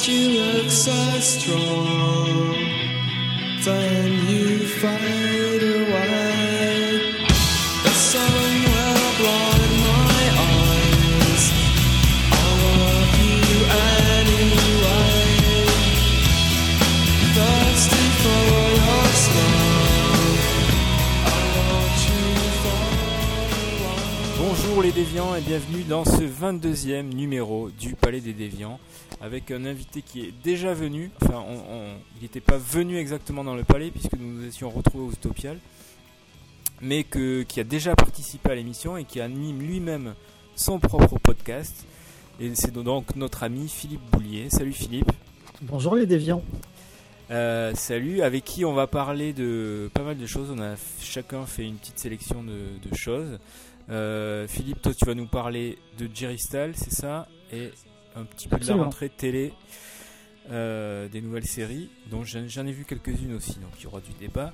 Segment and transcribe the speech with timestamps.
[0.00, 2.54] first you look so strong,
[3.64, 7.24] then you fade away.
[7.82, 8.49] The sun
[24.90, 28.80] Bonjour les déviants et bienvenue dans ce 22e numéro du Palais des Déviants
[29.20, 33.44] avec un invité qui est déjà venu, enfin on- on- il n'était pas venu exactement
[33.44, 35.58] dans le palais puisque nous nous étions retrouvés au Utopial,
[36.80, 40.14] mais que, qui a déjà participé à l'émission et qui anime lui-même
[40.56, 41.86] son propre podcast.
[42.40, 44.48] Et c'est donc notre ami Philippe Boulier.
[44.50, 45.12] Salut Philippe.
[45.62, 46.42] Bonjour les déviants.
[47.30, 50.50] Euh, salut, avec qui on va parler de pas mal de choses.
[50.50, 53.38] On a chacun fait une petite sélection de, de choses.
[53.90, 57.26] Euh, Philippe, toi tu vas nous parler de Jerry Stahl, c'est ça?
[57.52, 57.70] Et
[58.16, 59.52] un petit peu de la rentrée télé
[60.50, 64.00] euh, des nouvelles séries, dont j'en j'en ai vu quelques-unes aussi, donc il y aura
[64.00, 64.52] du débat.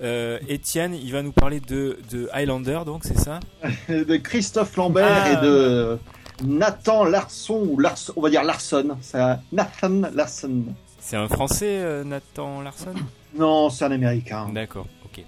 [0.00, 3.40] Euh, Étienne, il va nous parler de, de Highlander, donc c'est ça?
[3.88, 5.32] De Christophe Lambert Ah.
[5.32, 5.98] et de
[6.44, 10.64] Nathan Larson ou Larson, on va dire Larson, c'est un Nathan Larson.
[11.00, 12.94] C'est un français, euh, Nathan Larson?
[13.36, 14.48] Non, c'est un américain.
[14.52, 15.24] D'accord, ok.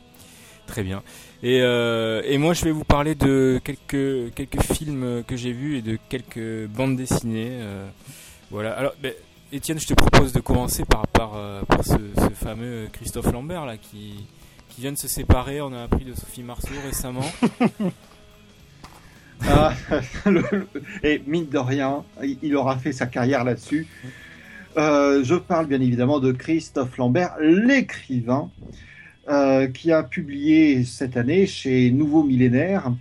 [0.67, 1.03] Très bien.
[1.43, 5.77] Et, euh, et moi, je vais vous parler de quelques, quelques films que j'ai vus
[5.77, 7.59] et de quelques bandes dessinées.
[7.61, 7.89] euh,
[8.51, 8.73] voilà.
[8.73, 9.13] Alors, ben,
[9.53, 13.67] Étienne, je te propose de commencer par, par, euh, par ce, ce fameux Christophe Lambert
[13.67, 14.27] là, qui,
[14.69, 15.61] qui vient de se séparer.
[15.61, 17.25] On a appris de Sophie Marceau récemment.
[19.49, 19.73] Ah,
[21.05, 22.03] et mine de rien,
[22.43, 23.87] il aura fait sa carrière là-dessus.
[24.77, 28.51] Je parle bien évidemment de Christophe Lambert, l'écrivain,
[29.75, 32.93] qui a publié cette année chez Nouveau Millénaire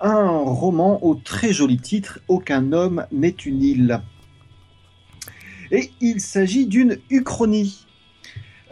[0.00, 4.00] un roman au très joli titre Aucun homme n'est une île.
[5.70, 7.86] Et il s'agit d'une uchronie.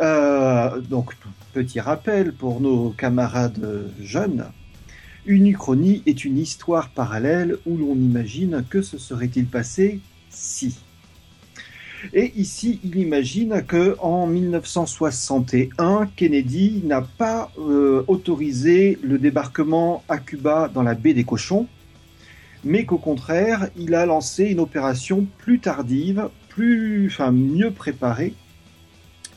[0.01, 1.17] Euh, donc,
[1.53, 4.47] petit rappel pour nos camarades jeunes.
[5.27, 10.77] Une uchronie est une histoire parallèle où l'on imagine que se serait-il passé si?
[12.13, 20.19] Et ici, il imagine que en 1961, Kennedy n'a pas euh, autorisé le débarquement à
[20.19, 21.67] Cuba dans la baie des Cochons,
[22.65, 28.35] mais qu'au contraire, il a lancé une opération plus tardive, plus, enfin, mieux préparée,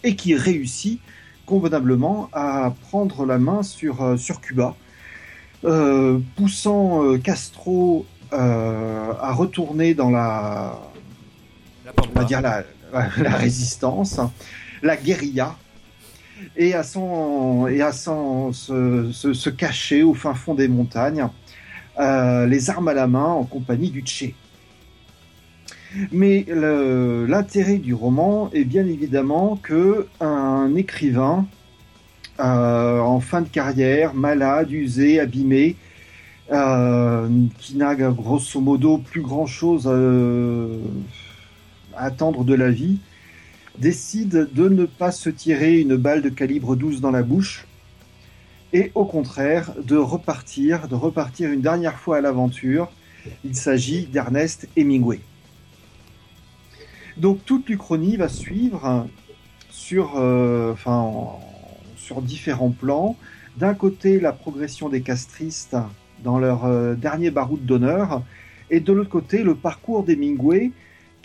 [0.03, 0.99] et qui réussit
[1.45, 4.75] convenablement à prendre la main sur, euh, sur Cuba
[5.65, 10.96] euh, poussant euh, Castro euh, à retourner dans la, La
[11.99, 12.63] on va dire la,
[13.17, 14.19] la résistance,
[14.81, 15.55] la guérilla,
[16.55, 16.83] et à, et
[17.91, 21.27] se, se- se cacher au fin fond des montagnes,
[21.99, 24.35] euh, les armes à la main en compagnie du Tché.
[26.11, 31.47] Mais l'intérêt du roman est bien évidemment que un écrivain
[32.39, 35.75] euh, en fin de carrière, malade, usé, abîmé,
[36.51, 39.89] euh, qui n'a grosso modo plus grand chose
[41.97, 42.99] attendre de la vie,
[43.77, 47.65] décide de ne pas se tirer une balle de calibre 12 dans la bouche
[48.73, 52.89] et au contraire de repartir, de repartir une dernière fois à l'aventure.
[53.43, 55.19] Il s'agit d'Ernest Hemingway.
[57.17, 59.07] Donc toute l'Uchronie va suivre
[59.69, 60.73] sur, euh,
[62.21, 63.15] différents plans.
[63.57, 65.75] D'un côté, la progression des castristes
[66.23, 68.21] dans leur euh, dernier baroud d'honneur,
[68.69, 70.71] et de l'autre côté, le parcours d'Hemingway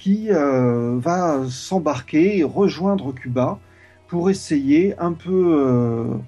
[0.03, 3.61] qui euh, va s'embarquer et rejoindre Cuba
[4.09, 6.21] pour essayer un peu,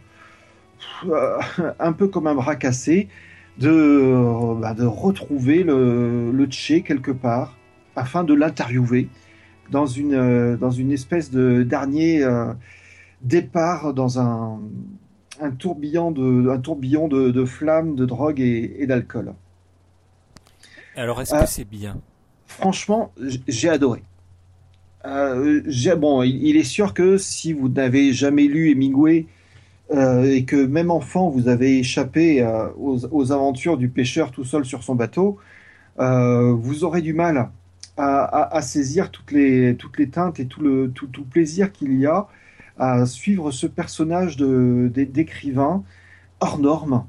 [1.05, 1.39] euh,
[1.79, 3.09] un peu comme un bras cassé,
[3.59, 7.61] de, euh, bah, de retrouver le, le Tché quelque part
[7.97, 9.09] afin de l'interviewer
[9.71, 12.25] dans une, dans une espèce de dernier
[13.23, 14.61] départ dans un,
[15.41, 19.35] un tourbillon de, un tourbillon de, de flammes, de drogue et, et d'alcool.
[20.97, 22.03] Alors, est-ce Euh, que c'est bien?
[22.47, 23.13] Franchement,
[23.49, 24.03] j'ai adoré.
[25.07, 25.63] Euh,
[25.97, 29.27] bon, il, est sûr que si vous n'avez jamais lu Hemingway
[29.93, 34.65] euh, et que même enfant vous avez échappé euh, aux, aventures du pêcheur tout seul
[34.65, 35.39] sur son bateau,
[36.01, 37.51] euh, vous aurez du mal
[37.97, 39.77] à, saisir toutes les,
[40.11, 40.93] teintes et tout le,
[41.31, 42.27] plaisir qu'il y a
[42.77, 45.85] à suivre ce personnage d'écrivain
[46.41, 47.05] hors norme,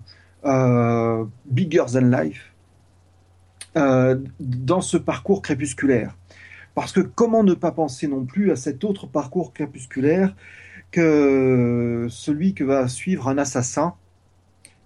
[1.47, 2.53] bigger than life,
[3.77, 6.15] euh, dans ce parcours crépusculaire.
[6.75, 10.35] Parce que comment ne pas penser non plus à cet autre parcours crépusculaire
[10.91, 13.95] que celui que va suivre un assassin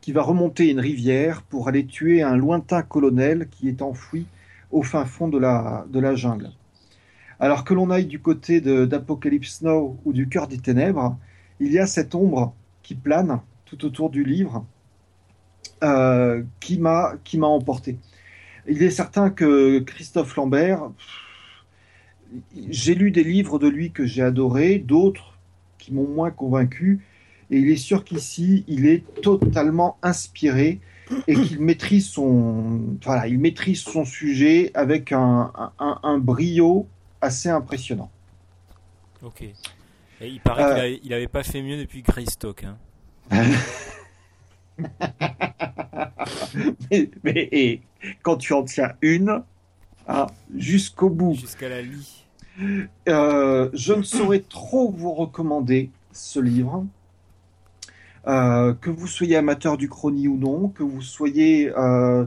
[0.02, 4.26] qui va remonter une rivière pour aller tuer un lointain colonel qui est enfoui
[4.72, 6.52] au fin fond de la, jungle.
[7.40, 11.18] Alors que l'on aille du côté d'Apocalypse Now ou du Cœur des Ténèbres,
[11.60, 14.66] il y a cette ombre qui plane tout autour du livre
[15.84, 17.98] euh, qui m'a emporté.
[18.70, 20.92] Il est certain que Christophe Lambert,
[22.70, 25.38] j'ai lu des livres de lui que j'ai adorés, d'autres
[25.80, 27.00] qui m'ont moins convaincu,
[27.50, 30.80] et il est sûr qu'ici il est totalement inspiré
[31.28, 36.88] et qu'il maîtrise son voilà, il maîtrise son sujet avec un, un, un brio
[37.22, 38.12] assez impressionnant.
[39.24, 39.42] Ok.
[39.42, 40.68] Et il paraît Euh.
[40.76, 42.64] qu'il avait, il avait pas fait mieux depuis Greystock.
[42.66, 42.78] Hein.
[46.92, 47.82] Mais, mais- et
[48.24, 49.42] quand tu en tiens une,
[50.08, 51.36] hein, jusqu'au bout.
[51.36, 52.24] Jusqu'à la lie.
[53.08, 56.86] Euh, je ne saurais trop vous recommander ce livre.
[58.28, 62.26] Euh, que vous soyez amateur du chrony ou non, que vous soyez, euh,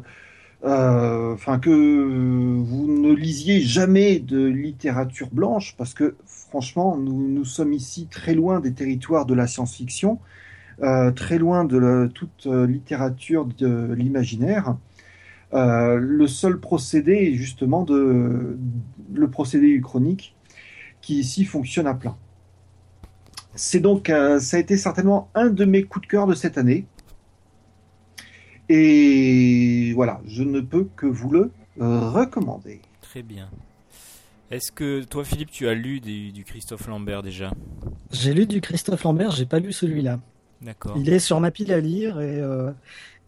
[0.65, 7.45] euh, enfin que vous ne lisiez jamais de littérature blanche, parce que franchement, nous, nous
[7.45, 10.19] sommes ici très loin des territoires de la science-fiction,
[11.15, 14.77] très loin de la- toute littérature de l'imaginaire.
[15.55, 18.57] Euh, le seul procédé est justement de
[19.13, 20.35] le procédé uchronique
[21.03, 22.17] qui ici fonctionne à plein.
[23.55, 26.57] C'est donc, euh, ça a été certainement un de mes coups de cœur de cette
[26.57, 26.87] année.
[28.69, 31.51] Et voilà, je ne peux que vous le
[31.81, 32.81] euh, recommander.
[33.03, 33.51] Très bien.
[34.51, 37.53] Est-ce que toi, Philippe, tu as lu du, du Christophe Lambert déjà?
[38.11, 40.21] J'ai lu du Christophe Lambert, j'ai pas lu celui-là.
[40.63, 40.97] D'accord.
[40.97, 42.71] Il est sur ma pile à lire et, euh,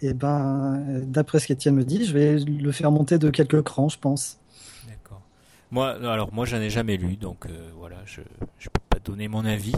[0.05, 3.63] et ben, euh, d'après ce qu'Étienne me dit, je vais le faire monter de quelques
[3.63, 4.39] crans, je pense.
[4.87, 5.23] D'accord.
[5.71, 8.21] Moi, alors moi, j'en ai jamais lu, donc euh, voilà, je
[8.59, 9.75] je peux pas donner mon avis.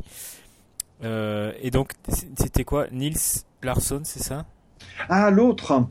[1.05, 1.93] Euh, et donc,
[2.38, 2.87] c'était quoi?
[2.90, 3.19] Nils
[3.62, 4.46] Larsson, c'est ça?
[5.08, 5.84] Ah, l'autre,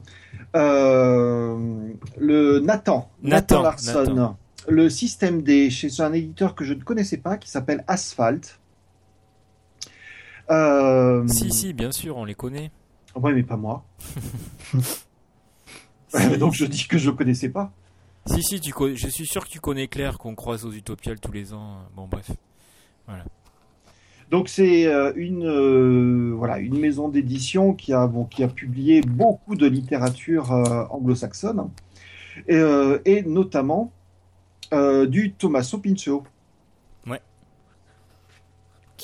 [0.55, 4.37] euh, le Nathan, Nathan, Larsson, Nathan.
[4.67, 8.59] le système D chez un éditeur que je ne connaissais pas qui s'appelle Asphalt.
[10.49, 12.71] Euh, Si, si, bien sûr, on les connaît.
[13.15, 13.85] Ouais, mais pas moi.
[16.07, 17.73] Si, Donc je dis que je connaissais pas.
[18.25, 21.19] si, si, tu connais, je suis sûr que tu connais Claire, qu'on croise aux Utopiales
[21.19, 21.79] tous les ans.
[21.93, 22.31] Bon, bref.
[24.31, 29.01] Donc c'est euh, une euh, voilà une maison d'édition qui a bon qui a publié
[29.01, 31.69] beaucoup de littérature euh, anglo-saxonne
[32.47, 33.91] et, euh, et notamment
[35.07, 36.23] du Tommaso Pinchot.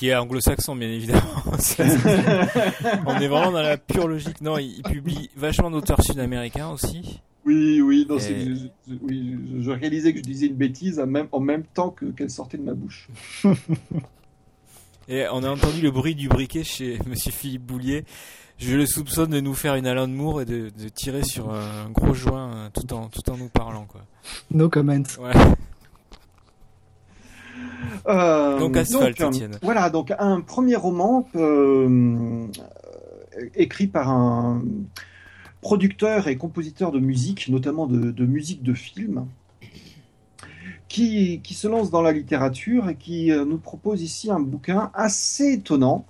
[0.02, 1.22] Qui est anglo-saxon, bien évidemment.
[3.06, 4.42] On est vraiment dans la pure logique.
[4.42, 7.22] Non, il, il publie vachement d'auteurs sud-américains aussi.
[7.46, 8.56] Oui, oui, non, Et- c'est- je,
[8.90, 12.06] je- oui, je, réalisais que je disais une bêtise en même, en même temps que
[12.06, 13.10] qu'elle sortait de ma bouche.
[15.08, 18.04] Et on a entendu le bruit du briquet chez Monsieur Philippe Boulier.
[18.58, 21.90] Je le soupçonne de nous faire une Alan Moore et de, de tirer sur un
[21.92, 24.02] gros joint euh, tout en, tout en nous parlant, quoi.
[24.50, 24.94] No comment.
[25.20, 25.34] Ouais.
[28.08, 29.58] Euh, Donc, Asphalt, euh, Étienne.
[29.62, 32.48] Voilà, donc un premier roman euh,
[33.56, 34.64] écrit par un
[35.62, 39.26] producteur et compositeur de musique, notamment de, de musique de film,
[40.88, 44.92] qui, qui se lance dans la littérature et qui euh, nous propose ici un bouquin
[44.94, 46.06] assez étonnant.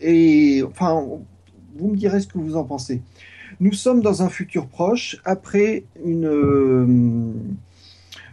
[0.00, 1.04] Et enfin,
[1.76, 3.02] vous me direz ce que vous en pensez.
[3.60, 7.32] Nous sommes dans un futur proche, après une, euh,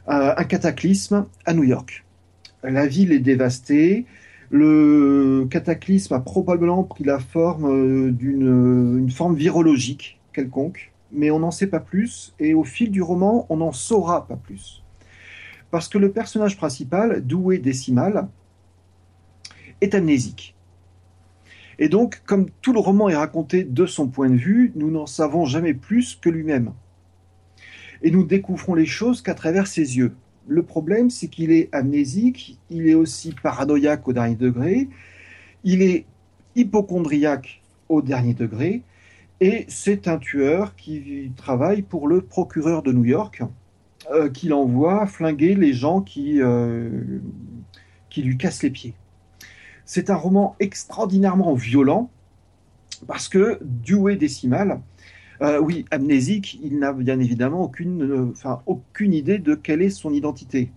[0.08, 2.06] un cataclysme à New York.
[2.64, 4.06] La ville est dévastée.
[4.50, 11.40] Le cataclysme a probablement pris la forme euh, d'une une forme virologique quelconque, mais on
[11.40, 12.34] n'en sait pas plus.
[12.40, 14.84] Et au fil du roman, on n'en saura pas plus.
[15.70, 18.28] Parce que le personnage principal, Doué Décimal,
[19.82, 20.56] est amnésique.
[21.80, 25.06] Et donc, comme tout le roman est raconté de son point de vue, nous n'en
[25.06, 26.74] savons jamais plus que lui-même.
[28.02, 30.16] Et nous découvrons les choses qu'à travers ses yeux.
[30.48, 34.88] Le problème, c'est qu'il est amnésique, il est aussi paranoïaque au dernier degré,
[35.64, 36.06] il est
[36.56, 38.84] hypochondriaque au dernier degré,
[39.42, 43.44] et c'est un tueur qui travaille pour le procureur de New York,
[44.12, 47.20] euh, qui l'envoie flinguer les gens qui, euh,
[48.10, 48.94] qui lui cassent les pieds.
[49.84, 52.10] C'est un roman extraordinairement violent,
[53.06, 54.80] parce que Dewey Décimal,
[55.42, 59.90] euh, oui, amnésique, il n'a bien évidemment aucune, euh, enfin, aucune idée de quelle est
[59.90, 60.72] son identité.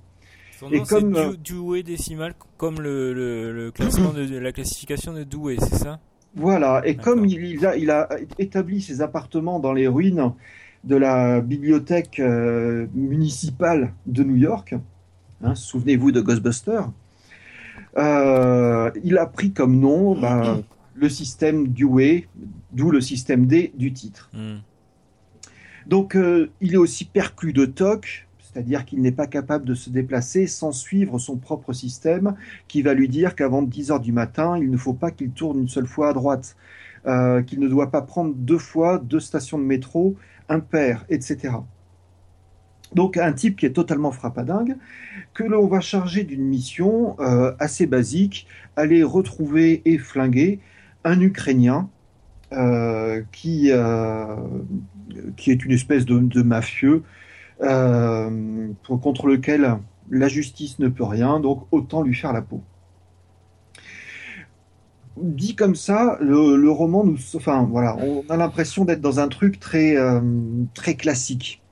[0.51, 4.39] Son Et nom, comme, c'est euh, Du- Dewey décimal, comme le, le, le classement de,
[4.39, 5.99] la classification de Dewey, c'est ça?
[6.35, 10.33] Voilà, et comme il, il a, il a établi ses appartements dans les ruines
[10.85, 14.75] de la bibliothèque euh, municipale de New York,
[15.43, 16.91] hein, souvenez-vous de Ghostbusters,
[17.97, 20.63] euh, il a pris comme nom ben,
[20.95, 22.29] le système Dewey,
[22.73, 24.31] d'où le système D du titre.
[24.33, 24.59] Hmm.
[25.87, 29.91] Donc euh, il est aussi perclus de toc, C'est-à-dire qu'il n'est pas capable de se
[29.91, 32.35] déplacer sans suivre son propre système
[32.69, 35.61] qui va lui dire qu'avant 10 heures du matin, il ne faut pas qu'il tourne
[35.61, 36.57] une seule fois à droite,
[37.07, 40.17] euh, qu'il ne doit pas prendre deux fois deux stations de métro
[40.49, 41.55] impaires, etc.
[42.95, 44.77] Donc un type qui est totalement frappadingue,
[45.33, 50.61] que l'on va charger d'une mission euh, assez basique, aller retrouver et flinguer
[51.05, 51.89] un Ukrainien
[52.53, 54.35] euh, qui, euh,
[55.37, 57.05] qui est une espèce de, mafieux
[57.63, 59.79] euh, contre lequel
[60.11, 62.61] la justice ne peut rien, donc autant lui faire la peau.
[65.17, 69.61] Dit comme ça, le, roman nous, enfin voilà, on a l'impression d'être dans un truc
[69.61, 69.95] très
[70.99, 71.63] classique.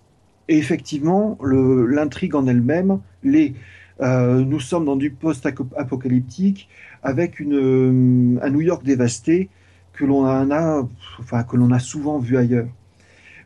[0.47, 3.54] Et effectivement, l'intrigue en elle-même, les,
[4.00, 6.68] nous sommes dans du post-apocalyptique
[7.02, 9.49] avec une, euh, un New York dévasté
[9.93, 12.69] que l'on a, souvent vu ailleurs.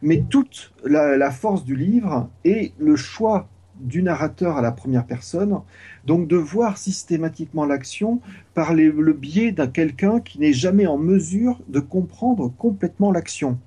[0.03, 3.49] Mais toute la, force du livre est le choix
[3.81, 5.61] du narrateur à la première personne,
[6.05, 8.21] donc de voir systématiquement l'action
[8.55, 13.59] par le biais d'un quelqu'un qui n'est jamais en mesure de comprendre complètement l'action.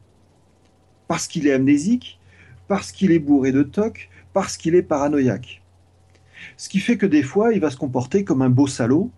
[1.07, 2.19] Parce qu'il est amnésique,
[2.67, 5.61] parce qu'il est bourré de toc, parce qu'il est paranoïaque.
[6.57, 9.11] Ce qui fait que des fois, il va se comporter comme un beau salaud,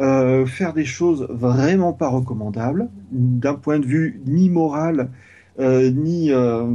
[0.00, 5.10] euh, faire des choses vraiment pas recommandables, d'un point de vue ni moral,
[5.60, 6.66] euh, ni euh,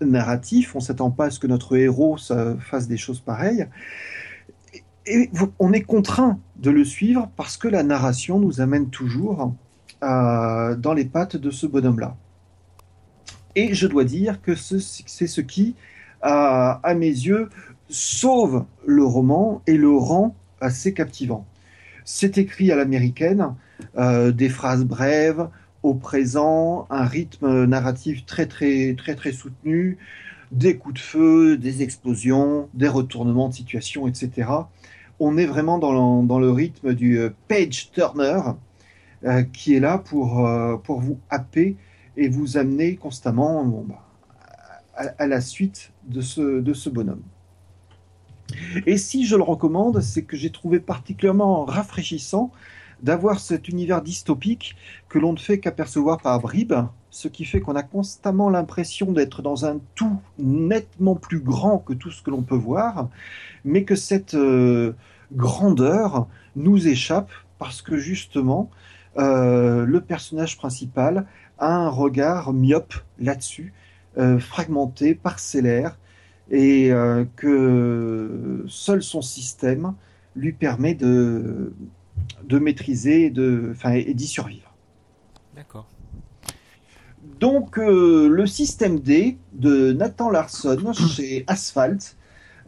[0.00, 0.76] narratif.
[0.76, 2.16] On s'attend pas à ce que notre héros
[2.60, 3.66] fasse des choses pareilles.
[5.06, 9.54] Et, on est contraint de le suivre parce que la narration nous amène toujours
[10.02, 12.16] dans les pattes de ce bonhomme-là.
[13.54, 15.74] Et je dois dire que ce- c'est ce qui,
[16.22, 17.48] à mes yeux,
[17.88, 21.46] sauve le roman et le rend assez captivant.
[22.10, 23.54] C'est écrit à l'américaine,
[23.98, 25.50] euh, des phrases brèves,
[25.82, 29.98] au présent, un rythme narratif très très très très soutenu,
[30.50, 34.48] des coups de feu, des explosions, des retournements de situation, etc.
[35.20, 38.40] On est vraiment dans le, rythme du euh, page turner
[39.24, 40.48] euh, qui est là pour,
[40.86, 41.76] vous happer
[42.16, 44.02] et vous amener constamment bon, bah,
[44.96, 47.22] à, à la suite de ce, de ce bonhomme.
[48.86, 52.50] Et si je le recommande, c'est que j'ai trouvé particulièrement rafraîchissant
[53.02, 54.76] d'avoir cet univers dystopique
[55.08, 56.74] que l'on ne fait qu'apercevoir par bribes,
[57.10, 61.92] ce qui fait qu'on a constamment l'impression d'être dans un tout nettement plus grand que
[61.92, 63.08] tout ce que l'on peut voir,
[63.64, 64.94] mais que cette euh,
[65.32, 66.26] grandeur
[66.56, 68.70] nous échappe parce que justement,
[69.16, 71.26] euh, le personnage principal
[71.58, 73.72] a un regard myope là-dessus,
[74.16, 75.98] euh, fragmenté, parcellaire,
[76.50, 79.94] et euh, que seul son système
[80.34, 81.72] lui permet de,
[82.44, 84.74] de maîtriser et de, enfin, et d'y survivre.
[85.54, 85.86] D'accord.
[87.40, 92.16] Donc, euh, le système D de Nathan Larson chez Asphalt.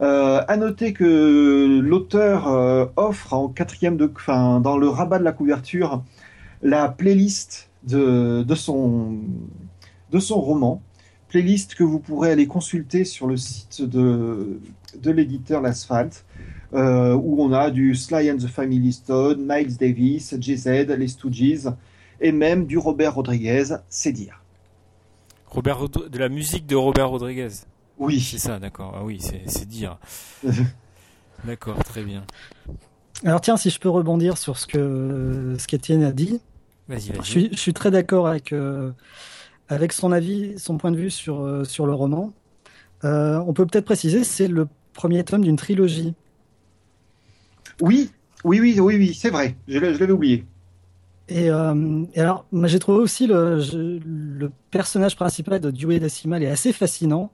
[0.01, 5.23] Euh, à noter que l'auteur euh, offre en quatrième de, enfin, dans le rabat de
[5.23, 6.03] la couverture
[6.63, 9.19] la playlist de, de son
[10.11, 10.81] de son roman,
[11.31, 14.59] playlist que vous pourrez aller consulter sur le site de
[14.99, 16.25] de l'éditeur l'Asphalt,
[16.73, 20.65] euh, où on a du Sly and the Family Stone, Miles Davis, JZ,
[20.97, 21.69] les Stooges,
[22.19, 24.41] et même du Robert Rodriguez, c'est dire.
[25.47, 27.49] Robert Rod- de la musique de Robert Rodriguez.
[27.97, 28.19] Oui.
[28.19, 28.93] C'est ça, d'accord.
[28.97, 29.97] Ah oui, c'est c'est dire.
[31.45, 32.23] D'accord, très bien.
[33.23, 36.39] Alors tiens, si je peux rebondir sur ce que ce qu'Étienne a dit,
[36.87, 37.23] Vas-y, je vas-y.
[37.25, 38.91] suis, je suis très d'accord avec euh,
[39.71, 42.33] avec son avis, son point de vue sur euh, sur le roman.
[43.05, 46.15] Euh, on peut peut-être préciser, c'est le premier tome d'une trilogie.
[47.81, 48.11] Oui,
[48.43, 49.55] oui, oui, oui, oui, c'est vrai.
[49.67, 50.45] Je l'avais oublié.
[51.27, 56.47] Et, euh, et alors, j'ai trouvé aussi le, le personnage principal de Dewey Decimal est
[56.49, 57.31] assez fascinant.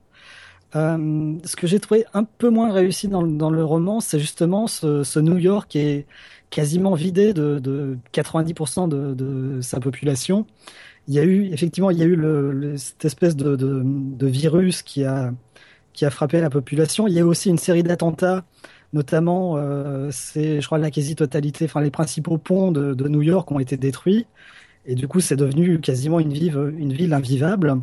[0.75, 4.19] Euh, ce que j'ai trouvé un peu moins réussi dans, le- dans le roman, c'est
[4.19, 6.07] justement ce, ce New York qui est
[6.51, 10.47] quasiment vidé de, de 90% de, de sa population.
[11.07, 15.33] Il y a eu, effectivement, il y a eu cette espèce de, virus qui a,
[15.93, 17.07] qui a frappé la population.
[17.07, 18.43] Il y a eu aussi une série d'attentats
[18.93, 23.59] Notamment, euh, c'est, je crois, la quasi-totalité, enfin, les principaux ponts de, New York ont
[23.59, 24.25] été détruits.
[24.85, 27.75] Et du coup, c'est devenu quasiment une, une ville invivable.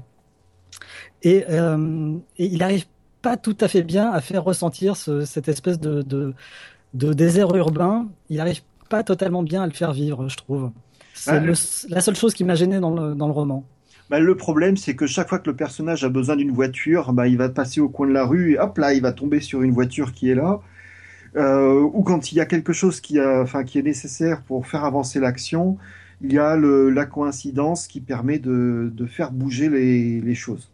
[1.22, 2.86] Et, euh, il n'arrive
[3.20, 6.34] pas tout à fait bien à faire ressentir ce, cette espèce de
[6.94, 8.08] désert urbain.
[8.30, 10.70] Il n'arrive pas totalement bien à le faire vivre, je trouve.
[11.14, 11.40] C'est Ah,
[11.88, 13.64] la seule chose qui m'a gêné dans le, dans le roman.
[14.10, 17.26] Bah, le problème, c'est que chaque fois que le personnage a besoin d'une voiture, bah,
[17.28, 19.62] il va passer au coin de la rue et hop là, il va tomber sur
[19.62, 20.60] une voiture qui est là.
[21.36, 24.66] Euh, ou quand il y a quelque chose qui, a, enfin, qui est nécessaire pour
[24.68, 25.78] faire avancer l'action,
[26.22, 30.70] il y a le, la coïncidence qui permet de, de faire bouger les, les choses.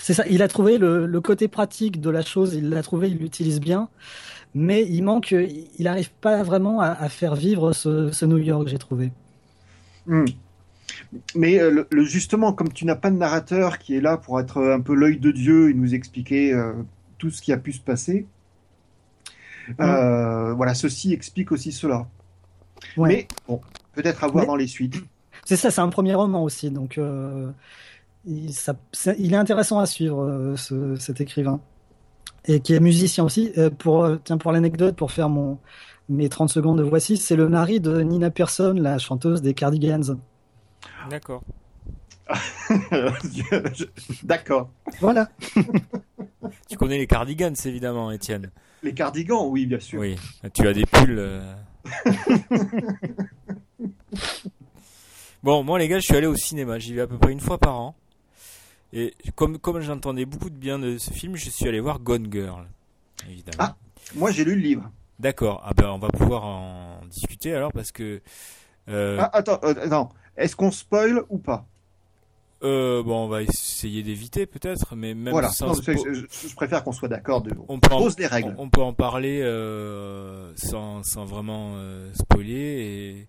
[0.00, 3.08] C'est ça, il a trouvé le, le côté pratique de la chose, il l'a trouvé,
[3.10, 3.88] il l'utilise bien,
[4.54, 8.68] mais il manque, il n'arrive pas vraiment à, à faire vivre ce, ce New York,
[8.68, 9.12] j'ai trouvé.
[10.08, 10.24] Hmm.
[11.36, 14.60] Mais euh, le, justement, comme tu n'as pas de narrateur qui est là pour être
[14.60, 16.72] un peu l'œil de Dieu et nous expliquer euh,
[17.18, 18.26] tout ce qui a pu se passer,
[19.80, 22.06] euh, voilà, ceci explique aussi cela.
[22.96, 23.08] Ouais.
[23.08, 23.60] Mais bon,
[23.92, 24.96] peut-être à voir Mais- dans les suites.
[25.44, 27.50] C'est ça, c'est un premier roman aussi, donc euh,
[28.26, 31.60] il, ça- ça- il est intéressant à suivre euh, ce- cet écrivain
[32.46, 33.52] et qui est musicien aussi.
[33.56, 35.58] Euh, pour euh, tiens pour l'anecdote, pour faire mon
[36.08, 40.18] mes 30 secondes de voici, c'est le mari de Nina Persson, la chanteuse des Cardigans.
[41.10, 41.42] D'accord.
[44.22, 44.70] D'accord.
[45.00, 45.28] Voilà.
[46.68, 48.50] Tu connais les cardigans, évidemment, Étienne.
[48.82, 50.00] Les cardigans, oui, bien sûr.
[50.00, 50.16] Oui.
[50.54, 51.18] Tu as des pulls.
[51.18, 51.54] euh.
[55.42, 56.78] bon, moi, les gars, je suis allé au cinéma.
[56.78, 57.94] J'y vais à peu près une fois par an.
[58.92, 62.28] Et comme, comme j'entendais beaucoup de bien de ce film, je suis allé voir Gone
[62.30, 62.66] Girl.
[63.28, 63.56] Évidemment.
[63.58, 63.76] Ah.
[64.14, 64.90] Moi, j'ai lu le livre.
[65.18, 65.62] D'accord.
[65.64, 68.20] Ah ben, on va pouvoir en discuter alors parce que.
[68.88, 70.08] euh, Ah, attends, euh, non.
[70.36, 71.66] Est-ce qu'on spoil ou pas?
[72.64, 75.48] Euh, bon, on va essayer d'éviter peut-être, mais même Voilà.
[75.50, 77.40] sans Non, je, je- je préfère qu'on soit d'accord.
[77.40, 77.52] De...
[77.68, 78.54] on peut en, pose les règles.
[78.58, 81.76] on, on peut en parler euh, sans, sans vraiment
[82.14, 82.54] spoiler.
[82.54, 83.28] Et...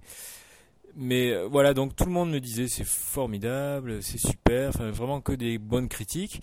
[0.95, 5.31] Mais voilà, donc tout le monde me disait c'est formidable, c'est super, enfin vraiment que
[5.31, 6.41] des bonnes critiques.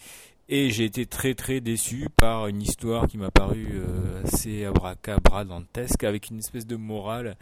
[0.48, 6.04] Et j'ai été très très déçu par une histoire qui m'a paru euh, assez abracabradantesque
[6.04, 7.36] avec une espèce de morale.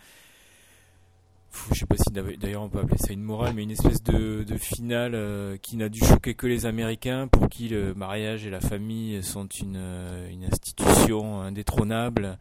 [1.53, 4.03] Pff, Je sais pas si d'ailleurs on peut appeler ça une morale, mais une espèce
[4.03, 8.47] de, de finale euh, qui n'a dû choquer que les Américains, pour qui le mariage
[8.47, 12.39] et la famille sont une, euh, une institution indétrônable,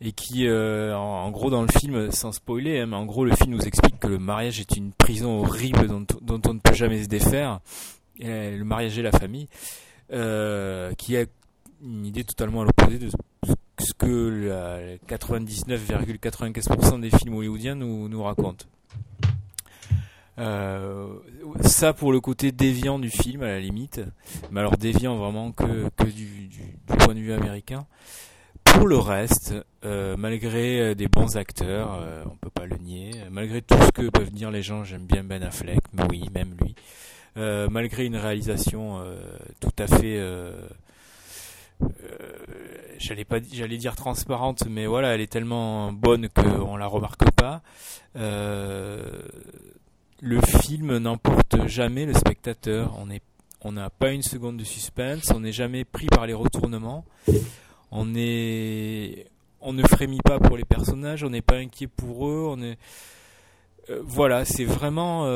[0.00, 3.24] et qui, euh, en, en gros, dans le film, sans spoiler, hein, mais en gros,
[3.24, 6.60] le film nous explique que le mariage est une prison horrible dont, dont on ne
[6.60, 7.60] peut jamais se défaire,
[8.18, 9.48] le mariage et la famille,
[10.12, 11.24] euh, qui a
[11.82, 13.10] une idée totalement à l'opposé de
[13.78, 18.66] ce que la 99,95% des films hollywoodiens nous, nous racontent.
[20.38, 21.08] Euh,
[21.62, 24.00] ça pour le côté déviant du film à la limite,
[24.50, 26.50] mais alors déviant vraiment que, que du,
[26.98, 27.86] point de vue américain.
[28.62, 33.76] Pour le reste, euh, malgré des bons acteurs, on peut pas le nier, malgré tout
[33.80, 36.74] ce que peuvent dire les gens, j'aime bien Ben Affleck, mais oui, même lui,
[37.36, 39.14] euh, malgré une réalisation euh,
[39.60, 40.58] tout à fait euh,
[42.98, 47.60] j'allais pas j'allais dire transparente mais voilà elle est tellement bonne qu'on la remarque pas.
[50.22, 52.96] Le film n'emporte jamais le spectateur.
[52.98, 53.08] On
[53.60, 55.30] on n'a pas une seconde de suspense.
[55.34, 57.04] On n'est jamais pris par les retournements.
[57.90, 59.26] On est
[59.60, 61.22] on ne frémit pas pour les personnages.
[61.22, 62.46] On n'est pas inquiet pour eux.
[62.48, 62.78] On est
[64.04, 65.26] voilà c'est vraiment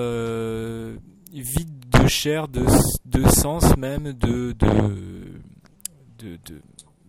[1.32, 2.64] vide de chair de,
[3.04, 5.40] de sens même de de
[6.18, 6.60] de, de,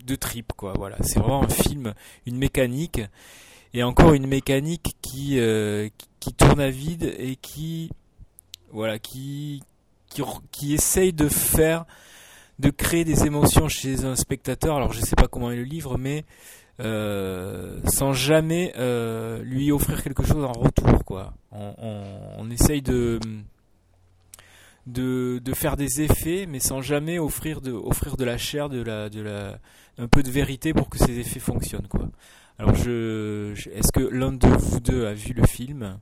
[0.05, 0.97] de trip quoi voilà.
[1.01, 1.93] C'est vraiment un film
[2.25, 3.01] une mécanique
[3.73, 7.89] et encore une mécanique qui euh, qui, tourne à vide et qui
[8.71, 9.63] voilà qui
[10.09, 11.85] qui, qui essaye de faire
[12.59, 14.75] de créer des émotions chez un spectateur.
[14.75, 16.25] Alors je sais pas comment est le livre mais
[16.79, 21.33] euh, sans jamais euh, lui offrir quelque chose en retour quoi.
[21.51, 23.19] On essaye de
[24.87, 28.81] de, de faire des effets, mais sans jamais offrir de, offrir de la chair, de
[28.81, 29.59] la, de la,
[29.97, 32.09] un peu de vérité pour que ces effets fonctionnent, quoi.
[32.57, 35.97] Alors, je, je- est-ce que l'un de vous deux a vu le film?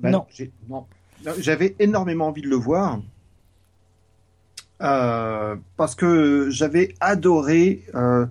[0.00, 0.26] Ben Non.
[0.30, 0.86] j'ai- non.
[1.24, 3.00] Non, J'avais énormément envie de le voir.
[4.82, 8.26] euh, parce que j'avais adoré euh,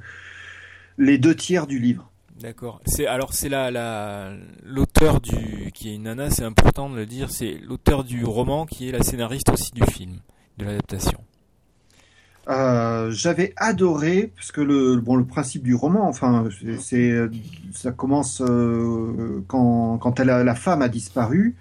[0.97, 2.09] les deux tiers du livre.
[2.43, 2.81] D'accord.
[2.85, 4.33] C'est alors c'est la la
[4.65, 7.29] l'auteur du qui est une nana, c'est important de le dire.
[7.31, 10.17] C'est l'auteur du roman qui est la scénariste aussi du film,
[10.57, 11.19] de l'adaptation.
[12.49, 16.49] Euh, j'avais adoré parce que le bon le principe du roman, enfin
[16.81, 17.29] c'est-
[17.71, 21.55] ça commence euh, quand quand la femme a disparu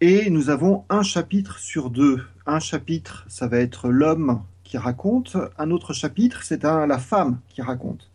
[0.00, 2.20] et nous avons un chapitre sur deux.
[2.46, 5.36] Un chapitre, ça va être l'homme qui raconte.
[5.56, 8.10] Un autre chapitre, c'est la femme qui raconte.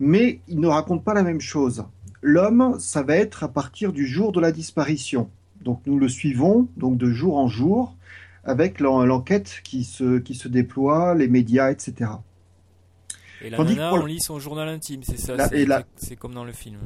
[0.00, 1.84] Mais il ne raconte pas la même chose.
[2.22, 5.30] L'homme, ça va être à partir du jour de la disparition.
[5.62, 7.94] Donc nous le suivons donc de jour en jour
[8.44, 12.10] avec l'en- l'enquête qui se, qui se déploie, les médias, etc.
[13.42, 15.48] Et la Tandis nana, on lit son journal intime, c'est ça.
[15.48, 15.82] C'est, la-
[16.18, 16.78] comme dans le film.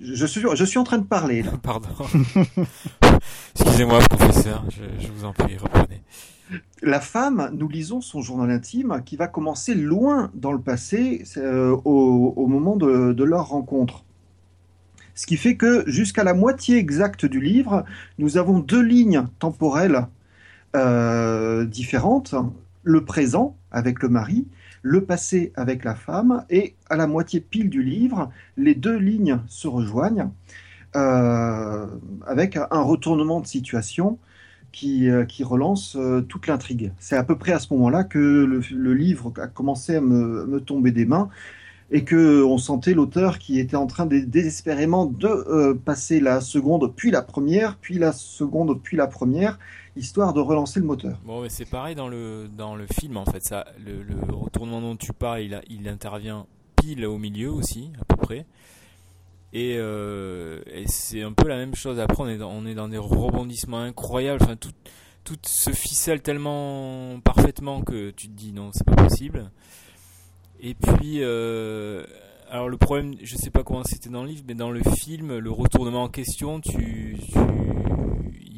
[0.00, 1.42] Je suis, je suis en train de parler.
[1.42, 1.52] là.
[1.62, 1.88] Pardon.
[3.54, 4.64] Excusez-moi, professeur.
[4.70, 6.02] Je, je vous en prie, reprenez.
[6.82, 11.76] La femme, nous lisons son journal intime qui va commencer loin dans le passé, euh,
[11.84, 14.04] au, moment de, de leur rencontre.
[15.14, 17.84] Ce qui fait que jusqu'à la moitié exacte du livre,
[18.18, 20.06] nous avons deux lignes temporelles
[20.76, 22.36] euh, différentes,
[22.84, 24.46] le présent avec le mari,
[24.82, 29.40] le passé avec la femme, et à la moitié pile du livre, les deux lignes
[29.48, 30.30] se rejoignent
[30.94, 31.86] euh,
[32.26, 34.18] avec un retournement de situation
[34.72, 36.92] qui, euh, qui relance euh, toute l'intrigue.
[36.98, 40.90] C'est à peu près à ce moment-là que le, livre a commencé à me, tomber
[40.90, 41.28] des mains
[41.90, 46.92] et que on sentait l'auteur qui était en train désespérément de euh, passer la seconde,
[46.94, 49.58] puis la première, puis la seconde, puis la première,
[49.96, 51.18] histoire de relancer le moteur.
[51.24, 53.42] Bon, mais c'est pareil dans le, dans le film en fait.
[53.44, 58.46] Ça, le, retournement dont tu parles, il intervient pile au milieu aussi, à peu près.
[59.52, 61.98] Et, euh, et c'est un peu la même chose.
[61.98, 64.42] Après, on est dans, on est dans des rebondissements incroyables.
[64.42, 64.72] Enfin, tout,
[65.44, 69.50] se ficelle tellement parfaitement que tu te dis non, c'est pas possible.
[70.60, 72.04] Et puis, euh,
[72.50, 75.36] alors le problème, je sais pas comment c'était dans le livre, mais dans le film,
[75.36, 77.18] le retournement en question, tu,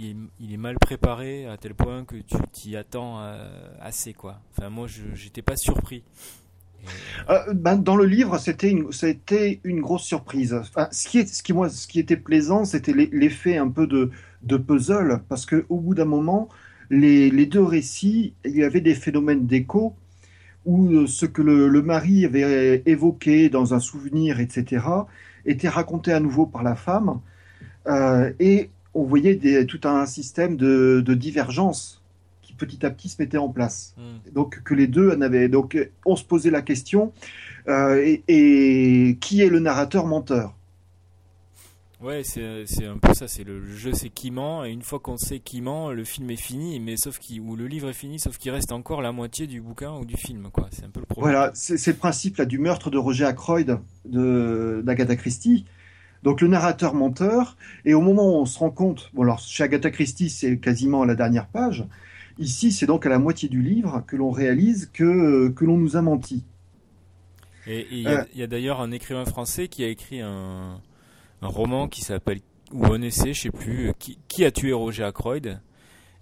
[0.00, 3.48] il, est, mal préparé à tel point que tu t'y attends euh,
[3.80, 4.14] assez.
[4.22, 6.04] Enfin, moi, j'étais pas surpris.
[7.28, 8.70] Euh, ben, dans le livre, c'était
[9.64, 10.60] une, grosse surprise.
[10.90, 15.94] Ce qui était plaisant, c'était l'e- l'effet un peu de, puzzle, parce que au bout
[15.94, 16.48] d'un moment,
[16.90, 19.94] les, deux récits, il y avait des phénomènes d'écho
[20.66, 24.84] où euh, ce que le, mari avait évoqué dans un souvenir, etc.,
[25.46, 27.20] était raconté à nouveau par la femme,
[27.86, 31.99] euh, et on voyait tout un système de, de divergence
[32.60, 34.32] petit à petit se mettait en place Hmm.
[34.32, 35.48] donc que les deux en avaient.
[35.48, 37.12] Donc on se posait la question
[37.68, 40.54] euh, et, et qui est le narrateur menteur?
[42.00, 45.00] Ouais, c'est c'est un peu ça, c'est le jeu, c'est qui ment, et une fois
[45.00, 47.98] qu'on sait qui ment, le film est fini, mais sauf qu'il, ou le livre est
[48.04, 50.68] fini, sauf qu'il reste encore la moitié du bouquin ou du film, quoi.
[50.72, 51.34] C'est un peu le problème.
[51.34, 55.66] Voilà, c'est le principe là du meurtre de Roger Ackroyd de d'Agatha Christie.
[56.22, 59.64] Donc le narrateur menteur et au moment où on se rend compte, bon alors chez
[59.64, 61.84] Agatha Christie c'est quasiment la dernière page.
[62.40, 65.96] Ici c'est donc à la moitié du livre que l'on réalise que que l'on nous
[65.96, 66.42] a menti.
[67.66, 68.24] Et et il y a, Euh.
[68.34, 70.80] il y a d'ailleurs un écrivain français qui a écrit un,
[71.42, 72.40] un roman qui s'appelle,
[72.72, 75.60] ou un essai, je sais plus, euh, qui, qui a tué Roger Ackroyd,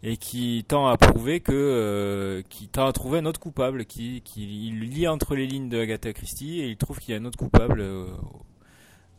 [0.02, 4.20] et qui tend à prouver que, euh, qui tend à trouver un autre coupable, qui,
[4.22, 7.20] qui il lit entre les lignes de Agatha Christie, et il trouve qu'il y a
[7.20, 8.42] un autre coupable euh, au-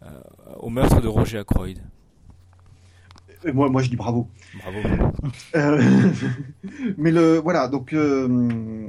[0.05, 0.21] euh,
[0.59, 1.79] au meurtre de Roger Ackroyd.
[3.45, 4.27] Et moi moi je dis bravo.
[4.53, 4.79] Bravo.
[5.55, 5.81] Euh,
[6.97, 8.87] mais le voilà donc euh,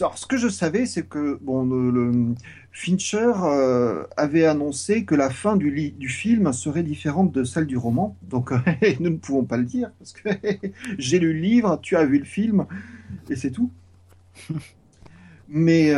[0.00, 2.34] alors ce que je savais c'est que bon le, le-
[2.72, 7.76] Fincher euh, avait annoncé que la fin du, du film serait différente de celle du
[7.76, 8.52] roman donc
[9.00, 10.28] nous ne pouvons pas le dire parce que
[10.98, 12.66] j'ai lu le livre tu as vu le film
[13.30, 13.70] et c'est tout
[15.48, 15.88] mais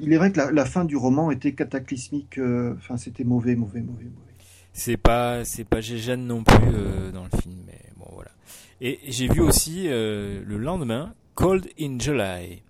[0.00, 2.38] il est vrai que la, la fin du roman était cataclysmique
[2.76, 4.33] enfin c'était mauvais mauvais mauvais mauvais
[4.76, 8.32] C'est pas, c'est pas Gégène non plus euh, dans le film, mais bon voilà.
[8.80, 12.62] Et j'ai vu aussi euh, le lendemain Cold in July,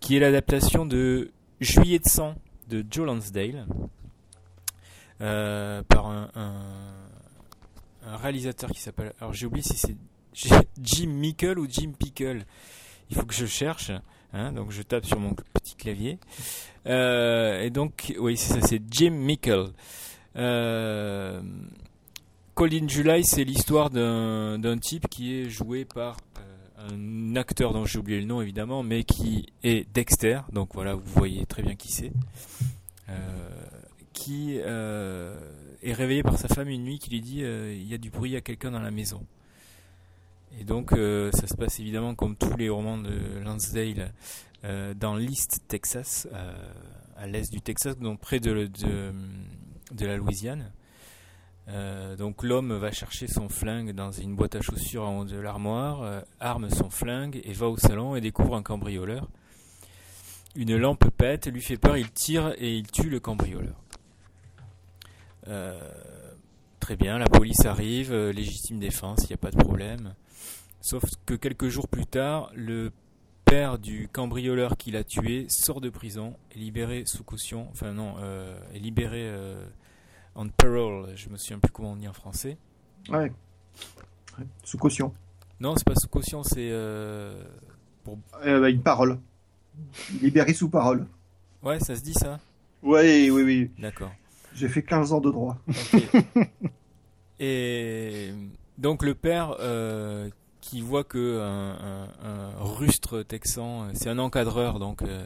[0.00, 2.34] qui est l'adaptation de Juillet de sang
[2.68, 3.66] de Joe Lansdale
[5.22, 6.52] euh, par un, un,
[8.06, 9.14] un réalisateur qui s'appelle.
[9.18, 9.96] Alors j'ai oublié si c'est
[10.82, 12.44] Jim Mickle ou Jim Pickle.
[13.08, 13.90] Il faut que je cherche.
[14.32, 16.18] Hein, donc je tape sur mon petit clavier.
[16.86, 19.72] Euh, et donc, oui, c'est ça, c'est Jim Mickle.
[20.36, 21.40] Euh,
[22.54, 27.84] Cold in July, c'est l'histoire d'un type qui est joué par euh, un acteur dont
[27.84, 30.40] j'ai oublié le nom évidemment, mais qui est Dexter.
[30.52, 32.12] Donc voilà, vous voyez très bien qui c'est.
[33.08, 33.48] Euh,
[34.12, 38.10] qui est réveillé par sa femme une nuit qui lui dit il y a du
[38.10, 39.24] bruit, il y a quelqu'un dans la maison.
[40.60, 44.12] Et donc ça se passe évidemment comme tous les romans de Lansdale
[44.96, 46.28] dans l'East Texas,
[47.16, 49.12] à l'est du Texas, donc près de, de,
[49.92, 50.72] de la Louisiane.
[51.72, 55.38] Euh, donc l'homme va chercher son flingue dans une boîte à chaussures en haut de
[55.38, 59.28] l'armoire, euh, arme son flingue et va au salon et découvre un cambrioleur.
[60.56, 63.76] Une lampe pète, lui fait peur, il tire et il tue le cambrioleur.
[65.46, 65.78] Euh,
[66.80, 70.14] très bien, la police arrive, légitime défense, il n'y a pas de problème.
[70.80, 72.90] Sauf que quelques jours plus tard, le
[73.44, 78.16] père du cambrioleur qui l'a tué sort de prison, est libéré sous caution, enfin non,
[78.74, 79.30] est libéré
[80.34, 82.56] on parole, je me souviens plus comment on dit en français.
[83.10, 83.32] ouais,
[84.38, 85.12] Ouais, sous caution
[85.58, 87.42] Non, c'est pas sous caution, c'est euh,
[88.44, 89.18] Euh, bah, une parole
[90.20, 91.06] libéré sous parole
[91.62, 92.38] ouais, ça se dit ça?
[92.82, 94.12] oui oui oui D'accord.
[94.54, 95.56] J'ai fait 15 ans de droit.
[97.38, 98.32] Et
[98.78, 100.28] donc le père euh,
[100.60, 105.24] qui voit que un, un- rustre texan, euh, c'est un encadreur, donc euh,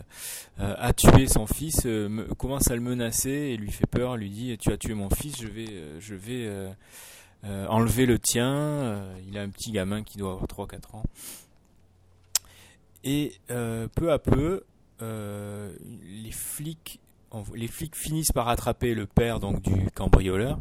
[0.61, 4.17] euh, a tué son fils, euh, me- commence à le menacer et lui fait peur,
[4.17, 6.71] lui dit tu as tué mon fils, je vais, euh, je vais euh,
[7.45, 8.49] euh, enlever le tien.
[8.53, 11.03] Euh, il a un petit gamin qui doit avoir 3-4 ans.
[13.03, 14.63] Et euh, peu à peu,
[15.03, 15.73] euh,
[16.07, 17.01] les flics,
[17.55, 20.61] les flics finissent par attraper le père donc du cambrioleur.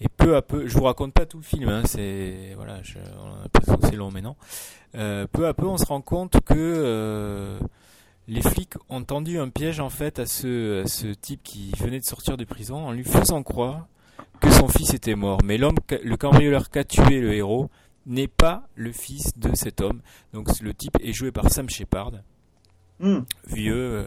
[0.00, 2.98] Et peu à peu, je vous raconte pas tout le film, hein, c'est voilà, je,
[2.98, 4.34] on a c'est long, mais non.
[4.94, 7.58] Euh, peu à peu, on se rend compte que euh,
[8.26, 12.00] les flics ont tendu un piège en fait à ce, à ce type qui venait
[12.00, 13.86] de sortir de prison en lui faisant croire
[14.40, 15.40] que son fils était mort.
[15.44, 17.70] Mais l'homme, le cambrioleur qu'a tué le héros
[18.06, 20.00] n'est pas le fils de cet homme.
[20.32, 22.12] Donc le type est joué par Sam Shepard
[23.00, 23.20] Hmm.
[23.46, 24.04] vieux, euh,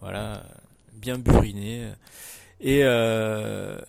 [0.00, 0.44] voilà,
[0.94, 1.90] bien buriné.
[2.60, 3.80] Et, euh,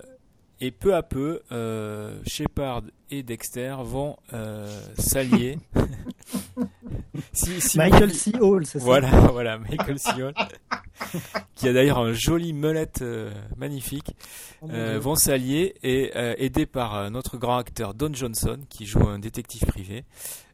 [0.61, 5.57] et peu à peu, euh, Shepard et Dexter vont euh, s'allier.
[7.33, 8.31] si, si vous- Michael C.
[8.39, 8.85] Hall, c'est ça?
[8.85, 10.09] Voilà, voilà, Michael C.
[10.21, 10.33] Hall,
[11.55, 14.15] qui a d'ailleurs un joli melette euh, magnifique,
[14.61, 18.85] Oh euh, vont s'allier et euh, aidés par euh, notre grand acteur Don Johnson, qui
[18.85, 20.05] joue un détective privé.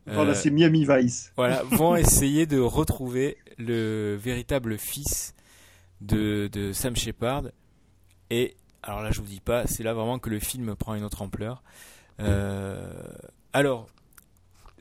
[0.10, 1.34] Voilà, c'est Miami Vice.
[1.36, 5.36] voilà, vont essayer de retrouver le véritable fils
[6.00, 7.44] de, de Sam Shepard.
[8.30, 8.56] Et
[8.88, 11.22] alors là, je vous dis pas, c'est là vraiment que le film prend une autre
[11.22, 11.62] ampleur.
[12.20, 12.92] Euh,
[13.54, 13.88] alors,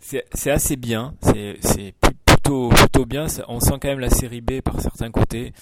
[0.01, 3.27] c'est assez bien, c'est c'est pl- plutôt bien.
[3.49, 5.53] On sent quand même la série B par certains côtés,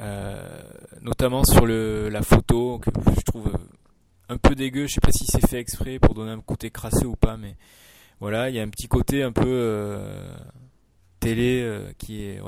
[0.00, 0.60] Euh,
[1.02, 3.52] notamment sur la photo que je trouve
[4.28, 4.88] un peu dégueu.
[4.88, 7.54] Je sais pas si c'est fait exprès pour donner un côté crasseux ou pas, mais
[8.18, 10.34] voilà, il y a un petit côté un peu euh,
[11.20, 12.40] télé qui est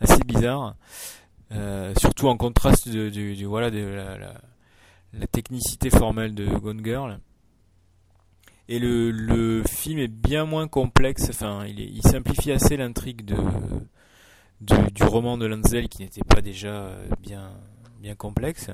[0.00, 0.74] assez bizarre,
[1.54, 7.18] Euh, surtout en contraste de, du, voilà de la, technicité formelle de Gone Girl.
[8.68, 13.36] Et le, le film est bien moins complexe, enfin il, simplifie assez l'intrigue de,
[14.60, 17.50] du, roman de Lansdale qui n'était pas déjà euh, bien,
[18.00, 18.70] bien complexe,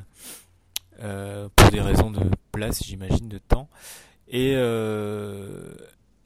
[1.00, 2.20] euh, pour des raisons de
[2.52, 3.68] place j'imagine, de temps.
[4.28, 4.52] Et,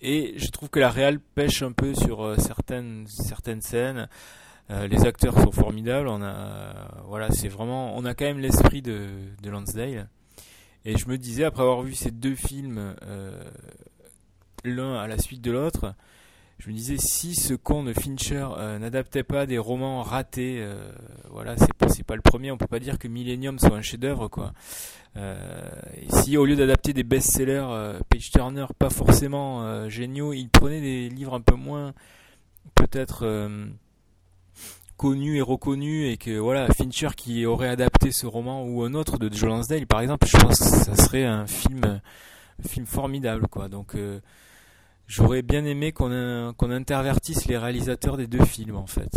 [0.03, 4.09] et je trouve que la réal pêche un peu sur certaines, certaines scènes.
[4.71, 6.09] Euh, les acteurs sont formidables.
[6.09, 9.09] On a, voilà, c'est vraiment, on a quand même l'esprit de,
[9.43, 10.09] de Lansdale.
[10.85, 13.43] Et je me disais, après avoir vu ces deux films, euh,
[14.65, 15.95] l'un à la suite de l'autre,
[16.59, 20.65] je me disais, si ce con de Fincher euh, n'adaptait pas des romans ratés,
[21.31, 24.53] voilà, c'est pas, le premier, on peut pas dire que Millennium soit un chef-d'œuvre, quoi.
[25.17, 31.09] Et si au lieu d'adapter des best-sellers, Page Turner, pas forcément géniaux, il prenait des
[31.09, 31.95] livres un peu moins,
[32.75, 33.27] peut-être
[35.03, 39.19] connus et reconnus, et que voilà, Fincher qui aurait adapté ce roman ou un autre
[39.19, 42.01] de Joe Lansdale, par exemple, je pense que ça serait un film,
[42.65, 43.69] film formidable, quoi.
[43.69, 44.21] Donc euh,
[45.09, 49.11] J'aurais bien aimé qu'on qu'on intervertisse les réalisateurs des deux films en fait,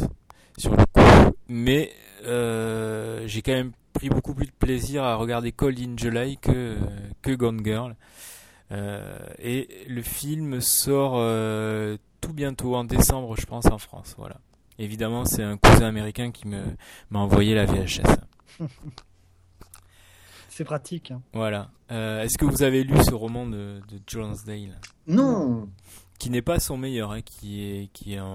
[0.57, 1.35] sur le coup.
[1.47, 1.91] Mais
[2.25, 6.77] euh, j'ai quand même pris beaucoup plus de plaisir à regarder Cold in July que,
[7.21, 7.95] que Gone Girl.
[8.71, 11.13] Euh, et le film sort
[12.21, 14.15] tout bientôt en décembre, je pense, en France.
[14.17, 14.37] Voilà.
[14.79, 16.63] Évidemment, c'est un cousin américain qui me
[17.09, 18.01] m'a envoyé la VHS.
[20.49, 21.11] C'est pratique.
[21.11, 21.21] hein.
[21.33, 21.69] Voilà.
[21.91, 25.69] Euh, Est-ce que vous avez lu ce roman de, de Joe Lansdale Non.
[26.17, 28.25] qui n'est pas son meilleur, hein, qui est qui est un,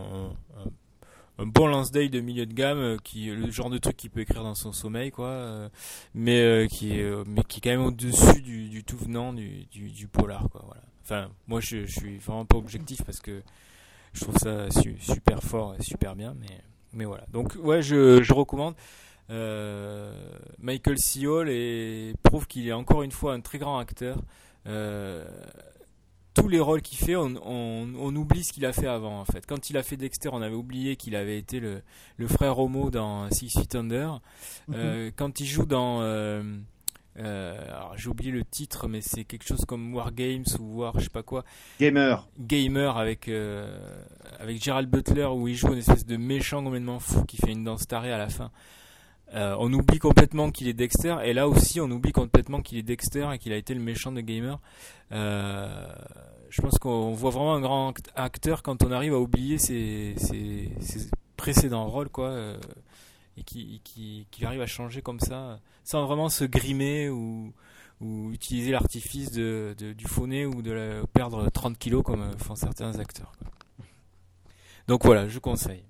[0.59, 3.97] un, un bon Lansdale de milieu de gamme, euh, qui est le genre de truc
[3.97, 5.69] qu'il peut écrire dans son sommeil, quoi, euh,
[6.15, 9.33] mais euh, qui est mais qui est quand même au dessus du, du tout venant
[9.33, 10.63] du, du, du polar, quoi.
[10.67, 10.83] Voilà.
[11.03, 13.43] Enfin, moi je, je suis vraiment pas objectif parce que
[14.13, 16.61] je trouve ça su- super fort et super bien, mais
[16.93, 17.25] mais voilà.
[17.33, 18.75] Donc ouais, je, je recommande.
[19.31, 20.13] Euh,
[20.59, 21.27] Michael C.
[21.27, 24.19] Hall et prouve qu'il est encore une fois un très grand acteur.
[24.67, 25.25] Euh,
[26.35, 29.25] tous les rôles qu'il fait, on, on, on oublie ce qu'il a fait avant en
[29.25, 29.47] fait.
[29.47, 31.83] Quand il a fait Dexter, on avait oublié qu'il avait été le,
[32.17, 34.21] le frère Homo dans Six Feet Under.
[34.73, 36.43] Euh, quand il joue dans, euh,
[37.17, 41.05] alors j'ai oublié le titre, mais c'est quelque chose comme War Games ou War je
[41.05, 41.45] sais pas quoi,
[41.81, 42.29] Gamer.
[42.39, 43.79] Gamer avec euh,
[44.39, 47.65] avec Gerald Butler où il joue une espèce de méchant complètement fou qui fait une
[47.65, 48.51] danse tarée à la fin.
[49.35, 52.83] Euh, on oublie complètement qu'il est Dexter et là aussi on oublie complètement qu'il est
[52.83, 54.59] Dexter et qu'il a été le méchant de Gamer.
[55.13, 55.93] Euh,
[56.49, 60.15] je pense qu'on voit vraiment un grand act- acteur quand on arrive à oublier ses,
[60.17, 62.59] ses- ses précédents rôles quoi euh,
[63.37, 67.53] et qui, qui, qui arrive à changer comme ça sans vraiment se grimer ou,
[68.33, 73.33] utiliser l'artifice du faux nez ou de perdre 30 kilos comme euh, font certains acteurs.
[74.89, 75.85] Donc voilà, je conseille.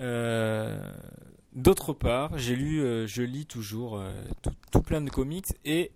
[0.00, 0.92] Euh,
[1.52, 4.02] D'autre part, j'ai lu, euh, je lis toujours
[4.72, 5.92] tout plein de comics et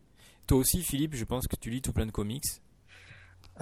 [0.46, 2.44] toi aussi, Philippe, je pense que tu lis tout plein de comics.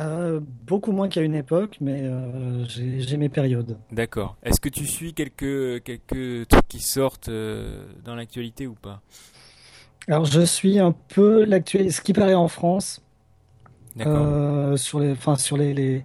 [0.01, 3.79] Euh, beaucoup moins qu'à une époque, mais euh, j'ai mes périodes.
[3.93, 4.37] D'accord.
[4.43, 9.03] Est-ce que tu suis quelques quelques trucs qui sortent euh, dans l'actualité ou pas?
[10.09, 13.03] Alors je suis un peu l'actualité, ce qui paraît en France,
[13.97, 16.05] sur les, enfin sur les, les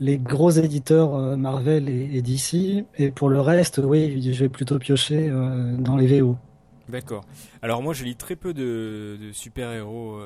[0.00, 2.86] les gros éditeurs Marvel et, et DC.
[2.96, 5.30] Et pour le reste, oui, je vais plutôt piocher
[5.78, 6.36] dans les VO.
[6.88, 7.24] D'accord.
[7.60, 10.18] Alors moi je lis très peu de, de super-héros,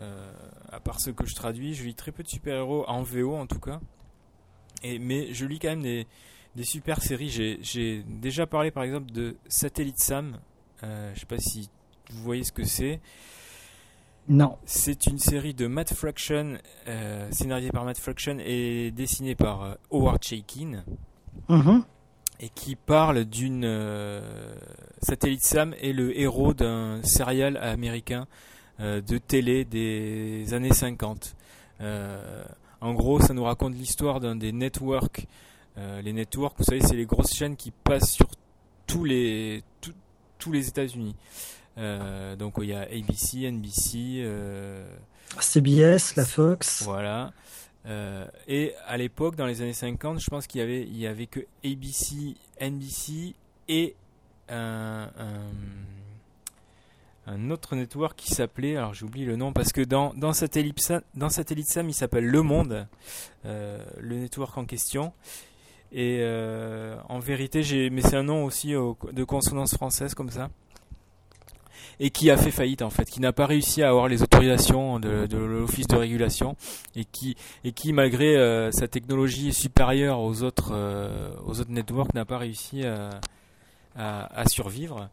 [0.00, 0.30] euh,
[0.70, 3.46] à part ceux que je traduis, je lis très peu de super-héros en VO en
[3.46, 3.80] tout cas.
[4.82, 6.06] Et, mais je lis quand même des,
[6.56, 7.30] des super séries.
[7.62, 10.38] J'ai- déjà parlé par exemple de Satellite Sam.
[10.84, 11.68] Euh, je sais pas si
[12.10, 13.00] vous voyez ce que c'est.
[14.28, 14.58] Non.
[14.66, 19.74] C'est une série de Matt Fraction, euh, scénarisée par Matt Fraction et dessinée par euh,
[19.90, 20.84] Howard Chaykin
[21.48, 21.82] Mhm.
[22.40, 24.54] et qui parle d'une euh,
[25.00, 28.26] satellite Sam est le héros d'un serial américain euh,
[28.80, 31.34] de télé des années 50.
[31.80, 32.44] Euh,
[32.80, 35.26] en gros, ça nous raconte l'histoire d'un des networks.
[35.76, 38.28] Euh, les networks, vous savez, c'est les grosses chaînes qui passent sur
[38.86, 39.94] tous les tous-
[40.38, 41.14] tous les États-Unis.
[41.76, 44.84] Euh, donc il y a ABC, NBC, euh,
[45.40, 46.82] CBS, la Fox.
[46.84, 47.32] voilà.
[47.86, 51.06] Euh, et à l'époque, dans les années 50, je pense qu'il y avait, il y
[51.06, 53.34] avait que ABC, NBC
[53.68, 53.94] et
[54.48, 55.50] un, un,
[57.30, 61.02] un autre network qui s'appelait, alors j'oublie le nom parce que dans, dans Satellite Sam,
[61.14, 62.86] dans Satellite Sam, il s'appelle Le Monde,
[63.44, 65.12] euh, le network en question.
[65.92, 70.30] Et euh, en vérité, j'ai, mais c'est un nom aussi au- de consonance française comme
[70.30, 70.48] ça.
[72.00, 75.00] Et qui a fait faillite en fait, qui n'a pas réussi à avoir les autorisations
[75.00, 76.56] de, l'office de régulation
[76.94, 82.14] et qui et qui malgré euh, sa technologie supérieure aux autres euh, aux autres networks
[82.14, 83.18] n'a pas réussi à,
[83.96, 85.08] à, survivre.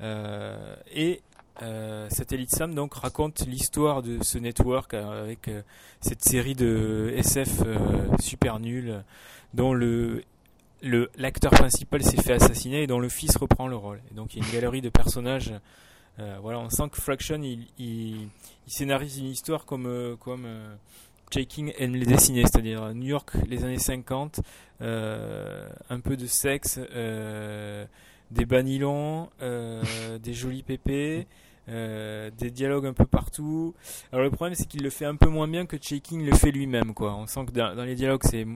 [0.00, 1.22] Euh, et
[1.62, 5.62] euh, Satellite Sam donc raconte l'histoire de ce network euh, avec euh,
[6.00, 7.62] cette série de SF
[8.20, 9.02] super nulle
[9.54, 10.22] dont le
[11.16, 14.00] l'acteur principal s'est fait assassiner et dont le fils reprend le rôle.
[14.12, 15.52] Et donc il y a une galerie de personnages.
[16.40, 18.28] voilà, on sent que Fraction il,
[18.68, 20.46] scénarise une histoire comme comme
[21.30, 24.40] King aime les dessiner, c'est-à-dire New York les années 50,
[24.80, 26.78] euh, un peu de sexe,
[28.30, 31.26] des banilons, des jolis pépés,
[31.68, 33.74] euh, des dialogues un peu partout.
[34.12, 36.50] Alors le problème c'est qu'il le fait un peu moins bien que King le fait
[36.50, 37.14] lui-même quoi.
[37.14, 38.46] On sent que dans, dans les dialogues c'est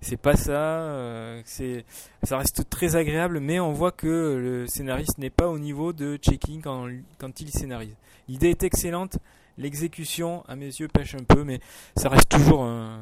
[0.00, 1.86] c'est pas ça, euh, c'est
[2.22, 6.16] ça reste très agréable, mais on voit que le scénariste n'est pas au niveau de
[6.16, 6.88] King quand
[7.18, 7.96] quand il scénarise.
[8.28, 9.18] L'idée est excellente,
[9.56, 11.60] l'exécution à mes yeux pêche un peu, mais
[11.96, 13.00] ça reste toujours un,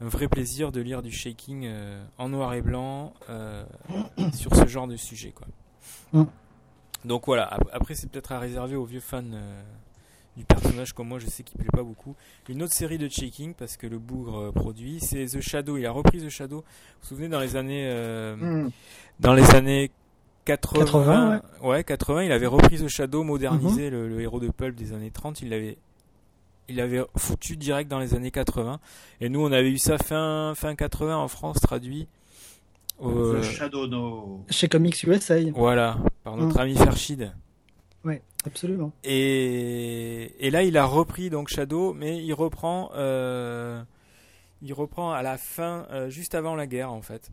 [0.00, 3.64] un vrai plaisir de lire du shaking euh, en noir et blanc euh,
[4.34, 5.46] sur ce genre de sujet quoi.
[6.12, 6.24] Mm.
[7.04, 9.62] Donc voilà, ap- après c'est peut-être à réserver aux vieux fans euh,
[10.36, 12.14] du personnage comme moi, je sais qu'il plaît pas beaucoup.
[12.48, 15.86] Une autre série de shaking parce que le bougre euh, produit, c'est The Shadow, il
[15.86, 16.56] a repris The Shadow.
[16.58, 16.62] Vous
[17.02, 18.70] vous souvenez dans les années euh, Hmm.
[19.20, 19.90] dans les années
[20.46, 21.82] 80, 80, ouais.
[21.84, 25.42] 80, il avait repris The Shadow, modernisé le, le héros de pulp des années 30,
[25.42, 25.76] il l'avait
[26.68, 28.80] il l'avait foutu direct dans les années 80
[29.20, 32.08] et nous on avait eu ça fin fin 80 en France traduit
[32.98, 34.44] au- The Shadow No.
[34.50, 35.36] Chez Comics USA.
[35.54, 36.60] voilà par notre Mm.
[36.60, 37.32] ami Ferchid
[38.44, 38.92] Absolument.
[39.02, 43.82] et, et là il a repris donc Shadow mais il reprend euh,
[44.62, 47.30] il reprend à la fin euh, juste avant la guerre en fait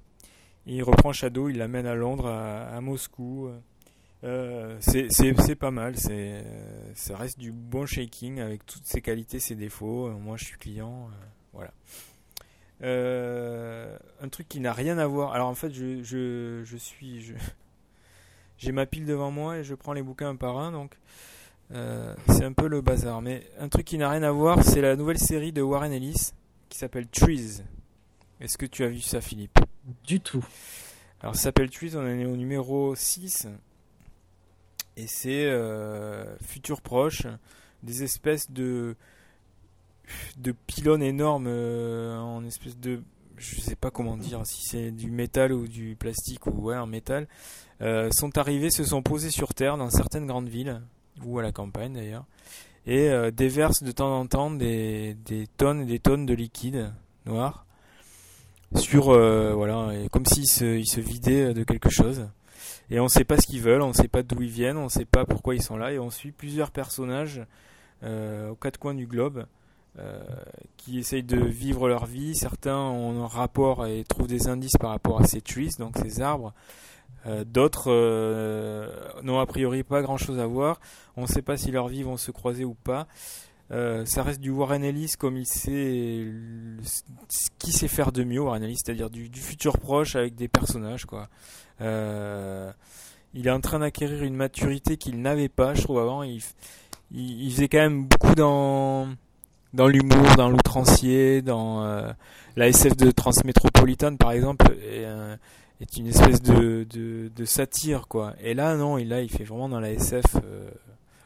[0.65, 3.49] il reprend Shadow il l'amène à Londres à, à Moscou
[4.23, 8.85] euh, c'est c'est- c'est pas mal c'est euh, ça reste du bon shaking avec toutes
[8.87, 11.71] ses qualités ses défauts Euh, moi je suis client euh, voilà
[12.83, 17.21] Euh, un truc qui n'a rien à voir alors en fait je, je, je suis
[17.21, 17.33] je-
[18.57, 20.97] j'ai ma pile devant moi et je prends les bouquins un par un donc
[21.71, 23.21] euh, c'est un peu le bazar.
[23.21, 26.31] Mais un truc qui n'a rien à voir, c'est la nouvelle série de Warren Ellis
[26.69, 27.61] qui s'appelle Trees.
[28.39, 29.57] Est-ce que tu as vu ça, Philippe?
[30.05, 30.45] Du tout.
[31.21, 33.47] Alors, ça s'appelle Trees, on est au numéro 6.
[34.97, 37.25] Et c'est euh, futur proche,
[37.81, 38.95] des espèces de,
[40.37, 43.01] de pylônes énormes euh, en espèce de.
[43.37, 46.85] Je sais pas comment dire, si c'est du métal ou du plastique ou ouais, en
[46.85, 47.27] métal,
[47.81, 50.81] euh, sont arrivés, se sont posés sur Terre dans certaines grandes villes,
[51.25, 52.25] ou à la campagne d'ailleurs,
[52.85, 56.93] et euh, déversent de temps en temps des, des tonnes et des tonnes de liquide
[57.25, 57.65] noir
[58.75, 62.27] sur voilà comme s'ils se, ils se vidaient de quelque chose
[62.89, 65.05] et on sait pas ce qu'ils veulent on sait pas d'où ils viennent on sait
[65.05, 67.41] pas pourquoi ils sont là et on suit plusieurs personnages
[68.03, 69.45] aux quatre coins du globe
[69.99, 70.19] euh,
[70.75, 72.35] qui essayent de vivre leur vie.
[72.35, 76.21] Certains ont un rapport et trouvent des indices par rapport à ces trees donc ces
[76.21, 76.53] arbres.
[77.27, 78.89] Euh, d'autres euh,
[79.21, 80.79] n'ont a priori pas grand chose à voir.
[81.15, 83.07] On sait pas si leurs vies vont se croiser ou pas.
[83.69, 86.27] Ça reste du Warren Ellis comme il sait
[87.27, 91.07] ce qu'il sait faire de mieux Warren Ellis, c'est-à-dire du, futur proche avec des personnages
[93.33, 96.21] il est en train d'acquérir une maturité qu'il n'avait pas, je trouve avant.
[96.21, 99.07] Il faisait quand même beaucoup dans
[99.73, 102.11] dans l'humour, dans l'outrancier, dans euh,
[102.55, 105.05] la SF de Transmétropolitane par exemple, est,
[105.81, 108.33] est une espèce de, de, de satire quoi.
[108.41, 110.23] Et là non, il là il fait vraiment dans la SF.
[110.35, 110.69] euh,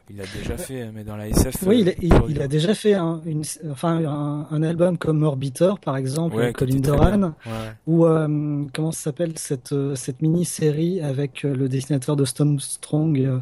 [0.10, 1.64] il l'a déjà fait, mais dans la SF.
[1.66, 1.95] Oui, il, euh, a-
[2.30, 6.38] il- il a déjà fait un, une, enfin, un, un album comme Orbiter, par exemple,
[6.38, 7.22] Ouais, Colin Doran.
[7.45, 7.52] Ouais.
[7.88, 12.58] ou euh, comment ça s'appelle cette, euh, cette mini-série avec euh, le dessinateur de Stone
[12.58, 13.20] Strong.
[13.20, 13.39] euh,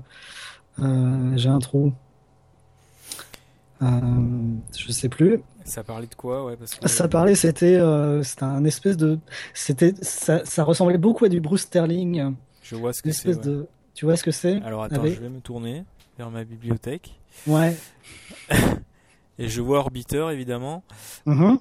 [0.81, 1.93] euh, J'ai un trou.
[3.85, 3.89] Euh,
[4.77, 5.39] je sais plus.
[5.63, 9.19] Ça parlait de quoi, ouais, parce que Ça parlait, c'était euh, c'était un espèce de,
[10.01, 12.33] ça, ça ressemblait beaucoup à du Bruce Sterling,
[12.63, 13.29] je vois ce que c'est.
[13.29, 13.35] ouais.
[13.43, 14.61] de, tu vois ce que c'est?
[14.63, 15.83] Alors attends, avec- je vais me tourner
[16.17, 17.75] vers ma bibliothèque Ouais.
[19.39, 20.83] et je vois Orbiter évidemment
[21.25, 21.59] Mhm.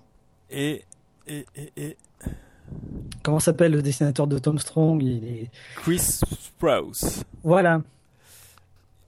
[0.50, 0.84] et
[1.26, 1.96] et et, et
[3.22, 5.02] Comment s'appelle le dessinateur de Tom Strong?
[5.02, 7.22] Il est, Chris Sprouse.
[7.42, 7.80] voilà.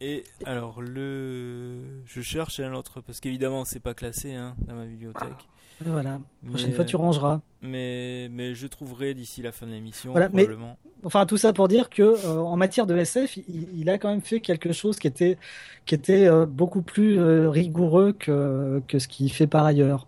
[0.01, 4.85] Et alors le, je cherche un autre parce qu'évidemment c'est pas classé hein, dans ma
[4.85, 5.49] bibliothèque.
[5.85, 6.21] Voilà.
[6.43, 7.41] La prochaine Mais, fois, tu rangeras.
[7.63, 10.79] mais mais je trouverai d'ici la fin de l'émission Voilà, mais- probablement.
[11.05, 14.09] Enfin, tout ça pour dire que euh, en matière de SF, il, il a quand
[14.09, 15.37] même fait quelque chose qui était
[15.85, 20.07] qui était euh, beaucoup plus euh, rigoureux que que ce qu'il fait par ailleurs.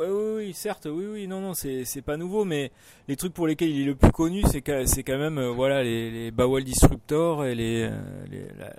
[0.00, 0.06] Oui,
[0.46, 2.70] oui, certes, oui, oui, non, non, c'est pas nouveau, mais
[3.06, 6.10] les trucs pour lesquels il est le plus connu, c'est quand, même, euh, voilà, les,
[6.10, 8.74] les Bowel Disruptor et les, euh, les la-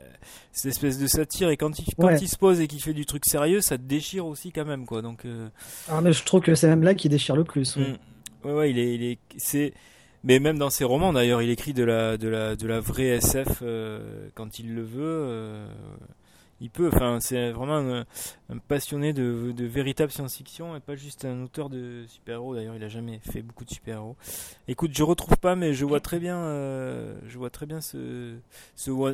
[0.51, 1.49] cette espèce de satire.
[1.49, 2.17] Et quand il, quand Ouais.
[2.19, 4.85] il se pose et qu'il fait du truc sérieux, ça te déchire aussi quand même,
[4.87, 5.03] quoi.
[5.03, 5.47] Donc, euh,
[5.87, 7.75] Ah, mais je trouve que c'est même là qui déchire le plus.
[7.77, 7.83] oui.
[8.43, 8.47] mm.
[8.47, 9.73] ouais, ouais, il est, il est, c'est,
[10.23, 13.09] mais même dans ses romans, d'ailleurs, il écrit de la, de la, de la vraie
[13.19, 13.61] SF
[14.33, 15.65] quand il le veut.
[16.61, 17.99] Il peut, enfin, c'est vraiment un,
[18.49, 22.55] un passionné de, de véritable science-fiction et pas juste un auteur de super-héros.
[22.55, 24.15] D'ailleurs, il a jamais fait beaucoup de super-héros.
[24.67, 28.35] Écoute, je retrouve pas, mais je vois très bien, euh, je vois très bien ce,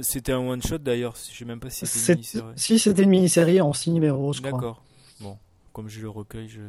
[0.01, 1.15] c'était un one-shot d'ailleurs.
[1.31, 2.53] Je sais même pas si c'était une mini-série.
[2.57, 4.51] Si c'était une mini-série en six numéros, je crois.
[4.51, 4.83] D'accord.
[5.21, 5.37] Bon,
[5.73, 6.59] comme je le recueille, je,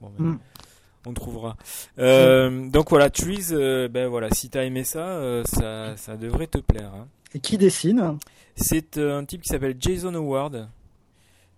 [0.00, 0.38] bon, ben, Mm.
[1.06, 1.56] on trouvera.
[1.98, 6.48] Euh, donc voilà, Trees, euh, ben voilà, si t'as aimé ça, euh, ça, ça devrait
[6.48, 6.92] te plaire.
[6.94, 7.06] hein.
[7.36, 8.16] Et qui dessine
[8.54, 10.70] C'est euh, un type qui s'appelle Jason Howard.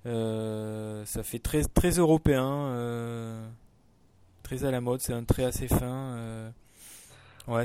[0.06, 3.48] Euh, ça fait très, très européen, euh,
[4.42, 5.00] très à la mode.
[5.00, 6.16] C'est un trait assez fin.
[6.16, 6.50] euh.
[7.46, 7.64] Ouais,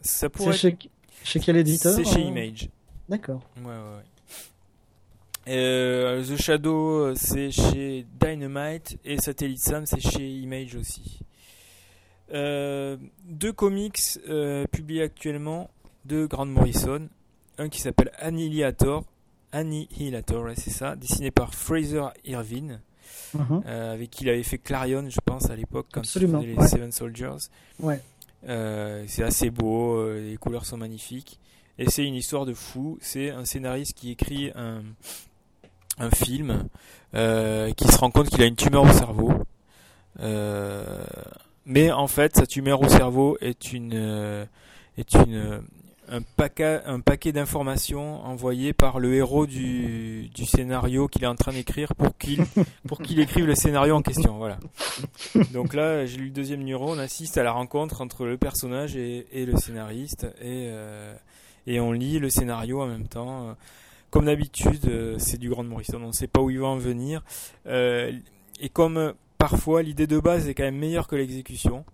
[0.00, 0.52] ça, pourrait.
[0.52, 0.78] C'est chez,
[1.24, 2.70] chez quel éditeur C'est chez Image.
[3.10, 3.42] D'accord.
[3.58, 3.96] Ouais, ouais,
[5.44, 6.22] ouais.
[6.24, 11.20] The Shadow, c'est chez Dynamite et Satellite Sam, c'est chez Image aussi.
[12.32, 14.00] Deux comics
[14.70, 15.68] publiés actuellement
[16.06, 17.10] de Grant Morrison.
[17.58, 19.04] Un qui s'appelle Annihilator.
[19.52, 22.80] Annihilator, ouais, c'est ça, dessiné par Fraser Irvine,
[23.34, 23.62] Mhm.
[23.66, 26.54] euh, avec qui il avait fait Clarion, je pense, à l'époque, quand Absolument, il faisait
[26.56, 26.68] les ouais.
[26.68, 27.48] Seven Soldiers.
[27.80, 28.00] Ouais.
[28.48, 31.38] Euh, c'est assez beau, euh, les couleurs sont magnifiques.
[31.78, 32.98] Et c'est une histoire de fou.
[33.00, 34.82] C'est un scénariste qui écrit un,
[35.98, 36.64] un film,
[37.12, 39.32] qui se rend compte qu'il a une tumeur au cerveau.
[41.64, 44.46] Mais en fait, sa tumeur au cerveau est une,
[44.98, 45.62] est une,
[46.12, 51.34] un paquet, un paquet d'informations envoyées par le héros du, du scénario qu'il est en
[51.34, 52.44] train d'écrire pour qu'il,
[52.88, 54.36] pour qu'il écrive le scénario en question.
[54.36, 54.58] Voilà.
[55.52, 56.90] Donc là, j'ai lu le deuxième numéro.
[56.90, 61.14] On assiste à la rencontre entre le personnage et, et le scénariste, et, euh,
[61.66, 63.56] et on lit le scénario en même temps.
[64.12, 65.98] Comme d'habitude, euh, c'est du Grand Morrison.
[66.02, 67.24] On ne sait pas où il va en venir.
[67.66, 68.12] Euh,
[68.60, 71.86] et comme parfois l'idée de base est quand même meilleure que l'exécution.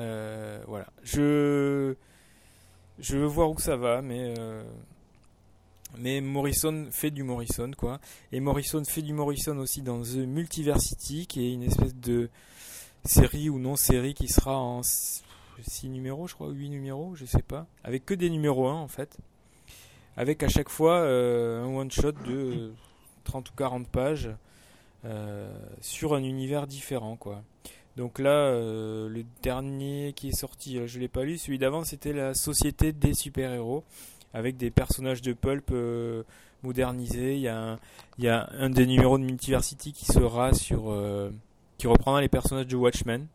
[0.00, 0.86] Euh, voilà.
[1.04, 1.94] Je
[2.98, 4.62] je veux voir où ça va, mais euh,
[5.98, 8.00] mais Morrison fait du Morrison quoi.
[8.32, 12.30] Et Morrison fait du Morrison aussi dans The Multiversity, qui est une espèce de
[13.04, 17.42] série ou non série qui sera en 6 numéros, je crois, 8 numéros, je sais
[17.42, 19.18] pas, avec que des numéros 1 en fait.
[20.16, 22.72] Avec à chaque fois euh, un one shot de
[23.24, 24.30] 30 ou 40 pages
[25.04, 27.42] euh, sur un univers différent quoi.
[27.96, 31.84] Donc là, euh, le dernier qui est sorti, euh, je l'ai pas lu, celui d'avant
[31.84, 33.84] c'était la Société des super-héros,
[34.32, 36.22] avec des personnages de pulp euh,
[36.62, 37.34] modernisés.
[37.34, 37.78] Il y, a un,
[38.18, 40.96] il y a un des numéros de Multiversity qui sera sur,
[41.76, 43.26] qui reprendra les personnages de Watchmen.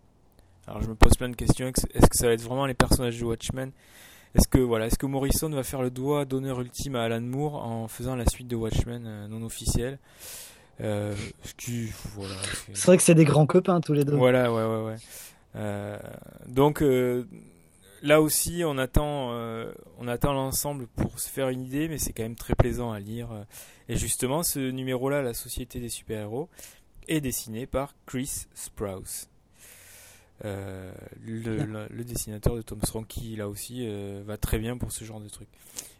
[0.65, 1.67] Alors je me pose plein de questions.
[1.67, 3.71] Est-ce que ça va être vraiment les personnages de Watchmen?
[4.33, 7.55] Est-ce que voilà, est-ce que Morrison va faire le doigt d'honneur ultime à Alan Moore
[7.55, 9.99] en faisant la suite de Watchmen non officielle?
[10.81, 11.15] Euh,
[12.15, 12.35] voilà,
[12.73, 14.15] c'est- vrai que c'est des grands copains tous les deux.
[14.15, 14.95] voilà, ouais, ouais, ouais.
[15.55, 15.97] Euh,
[16.47, 17.25] donc euh,
[18.03, 19.31] là aussi, on attend,
[19.97, 22.99] on attend l'ensemble pour se faire une idée, mais c'est quand même très plaisant à
[22.99, 23.29] lire.
[23.89, 26.49] Et justement, ce numéro-là, la Société des super-héros,
[27.07, 29.27] est dessiné par Chris Sprouse.
[30.43, 30.91] Le,
[31.25, 33.89] le- le dessinateur de Tom Strong qui là aussi
[34.25, 35.47] va très bien pour ce genre de truc.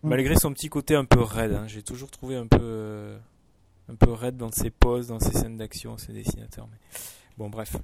[0.04, 0.10] Mm.
[0.10, 3.16] Malgré son petit côté un peu raide, hein, j'ai toujours trouvé un peu
[3.90, 6.68] un peu raide dans ses poses, dans ses scènes d'action, ses dessinateurs.
[6.72, 6.78] Mais...
[7.38, 7.76] Bon, bref.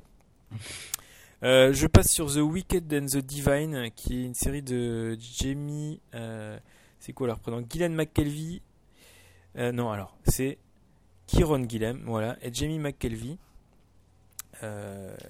[1.43, 5.99] Euh, je passe sur The Wicked and the Divine, qui est une série de Jamie.
[6.15, 6.57] euh,
[6.99, 7.61] c'est quoi leur prénom?
[7.61, 8.61] Guylaine McKelvey.
[9.57, 10.57] Euh, non, alors, c'est
[11.27, 13.37] Kieron Gillem, voilà, et Jamie McKelvey.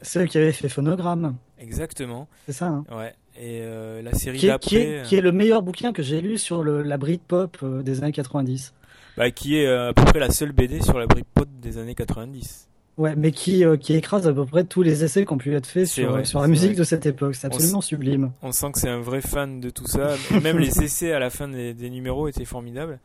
[0.03, 2.67] C'est eux qui avaient fait Phonogramme, exactement, c'est ça.
[2.67, 3.15] hein ouais.
[3.36, 3.63] Et
[4.03, 6.61] la série qui, est, qui, est, qui est le meilleur bouquin que j'ai lu sur
[6.61, 8.76] le, la Britpop des années 90.
[9.18, 11.95] Bah, qui est euh, à peu près la seule BD sur la Britpop des années
[11.95, 12.68] 90.
[12.97, 15.55] Ouais, mais qui, euh, qui écrase à peu près tous les essais qui ont pu
[15.55, 16.80] être faits sur, vrai, sur la musique vrai.
[16.80, 17.34] de cette époque.
[17.34, 18.32] C'est absolument sublime.
[18.43, 20.16] On sent que c'est un vrai fan de tout ça.
[20.32, 22.99] Et même les essais à la fin des, des numéros étaient formidables.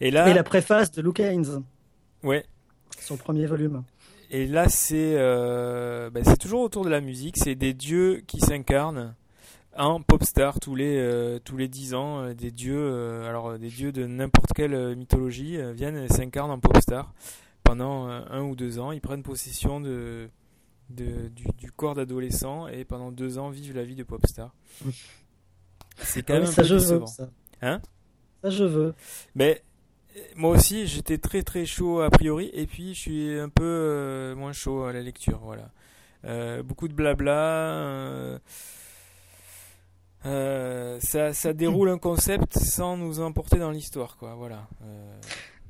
[0.00, 1.62] Et là, Et la préface de Luke Haynes,
[2.24, 2.44] ouais.
[3.00, 3.84] son premier volume.
[4.30, 7.36] Et là, c'est euh, bah, c'est toujours autour de la musique.
[7.38, 9.14] C'est des dieux qui s'incarnent
[9.78, 12.20] en pop star tous les euh, tous les dix ans.
[12.24, 16.50] euh, Des dieux, euh, alors euh, des dieux de n'importe quelle mythologie viennent et s'incarnent
[16.50, 17.12] en pop star
[17.64, 18.92] pendant un ou deux ans.
[18.92, 20.28] Ils prennent possession de,
[20.90, 24.54] de du, du corps d'adolescent et pendant deux ans vivent la vie de pop star.
[25.98, 27.06] C'est quand Ah même un ça je veux.
[27.06, 27.28] Ça.
[27.62, 27.80] Hein?
[28.42, 28.94] Ça je veux.
[29.34, 29.62] Mais
[30.34, 34.34] moi aussi, j'étais très très chaud a priori, et puis je suis un peu euh,
[34.34, 35.40] moins chaud à la lecture.
[35.42, 35.70] Voilà,
[36.24, 37.32] Euh, beaucoup de blabla.
[37.32, 38.38] euh,
[40.26, 44.34] euh, ça, ça déroule un concept sans nous emporter dans l'histoire, quoi.
[44.36, 44.66] Voilà.
[44.84, 45.14] Euh,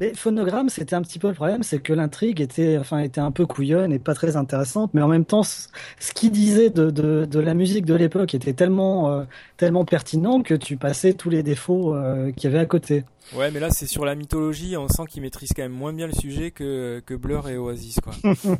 [0.00, 3.30] Mais Phonogramme, c'était un petit peu le problème, c'est que l'intrigue était, enfin, était un
[3.30, 5.68] peu couillonne et pas très intéressante, mais en même temps, ce
[5.98, 9.24] ce qu'il disait de, de, de la musique de l'époque était tellement, euh,
[9.56, 11.94] tellement pertinent que tu passais tous les défauts
[12.36, 13.04] qu'il y avait à côté.
[13.34, 14.76] Ouais, mais là c'est sur la mythologie.
[14.76, 17.98] On sent qu'ils maîtrisent quand même moins bien le sujet que que Blur et Oasis,
[18.00, 18.14] quoi.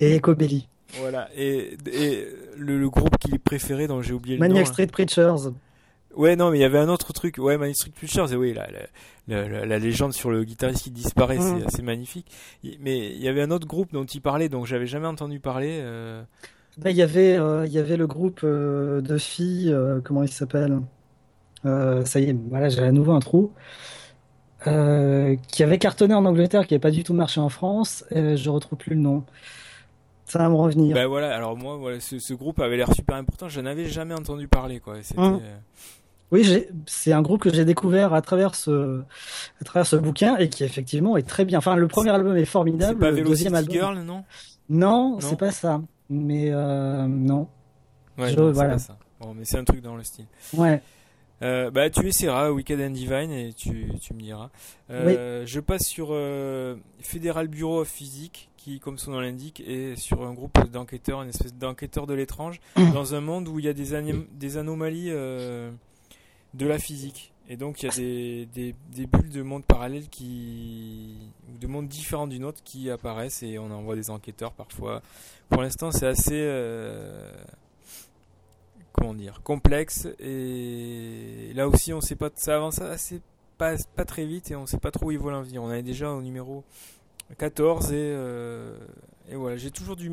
[0.00, 0.68] Et Ecobelly.
[1.00, 1.28] Voilà.
[1.36, 2.26] Et, et
[2.56, 4.48] le, le groupe qu'il préférait, dont j'ai oublié le nom.
[4.48, 4.72] Maniac hein.
[4.72, 5.50] Street Preachers.
[6.16, 7.36] Ouais, non, mais il y avait un autre truc.
[7.38, 8.66] Ouais, Manic Street Preachers, et oui, la,
[9.28, 11.58] la, la, la légende sur le guitariste qui disparaît, Mhm.
[11.60, 12.26] c'est assez magnifique.
[12.80, 15.78] Mais il y avait un autre groupe dont il parlait, donc j'avais jamais entendu parler.
[15.82, 16.22] euh,
[16.78, 20.22] Ben, il y avait, euh, il y avait le groupe euh, de filles, euh, comment
[20.24, 20.80] il s'appelle
[21.64, 23.52] Ça y est, voilà, j'ai à nouveau un trou.
[24.64, 28.04] Qui avait cartonné en Angleterre, qui n'avait pas du tout marché en France.
[28.10, 29.24] Et je retrouve plus le nom.
[30.28, 30.94] Ça va me revenir.
[30.94, 33.48] Ben voilà, alors moi, voilà, ce, ce groupe avait l'air super important.
[33.48, 34.94] Je n'avais jamais entendu parler, quoi.
[34.94, 35.40] Mhm.
[35.42, 35.56] euh,
[36.30, 39.00] Oui, c'est un groupe que j'ai découvert à travers ce,
[39.60, 41.58] à travers ce bouquin et qui effectivement est très bien.
[41.58, 42.98] Enfin, le premier album est formidable.
[43.00, 43.72] pas le deuxième album.
[43.74, 44.24] Girl, non?
[44.68, 45.20] Non, Non?
[45.20, 45.80] c'est pas ça.
[46.10, 47.48] Mais euh, non.
[48.18, 48.70] Ouais, Je- non, c'est voilà.
[48.74, 48.98] pas ça.
[49.20, 50.26] Bon, mais c'est un truc dans le style.
[50.54, 50.82] Ouais.
[51.40, 54.50] Euh, bah, tu essaieras Weekend and Divine et tu, tu me diras.
[54.90, 56.08] Euh, Je passe sur
[57.00, 61.30] Fédéral Bureau of Physique, qui, comme son nom l'indique, est sur un groupe d'enquêteurs, une
[61.30, 65.08] espèce d'enquêteurs de l'étrange, dans un monde où il y a des, anim- des anomalies
[65.10, 65.70] euh,
[66.54, 67.32] de la physique.
[67.50, 71.16] Et donc, il y a des, des, des bulles de mondes parallèles qui.
[71.50, 75.00] ou de mondes différents du nôtre qui apparaissent et on envoie des enquêteurs parfois.
[75.48, 76.34] Pour l'instant, c'est assez.
[76.34, 77.32] euh,
[78.92, 83.20] comment dire complexe et là aussi on sait pas ça avance assez
[83.56, 85.70] pas, pas très vite et on sait pas trop où ils veulent en venir on
[85.72, 86.64] est déjà au numéro
[87.36, 88.76] 14 et, euh,
[89.30, 90.10] et voilà j'ai toujours du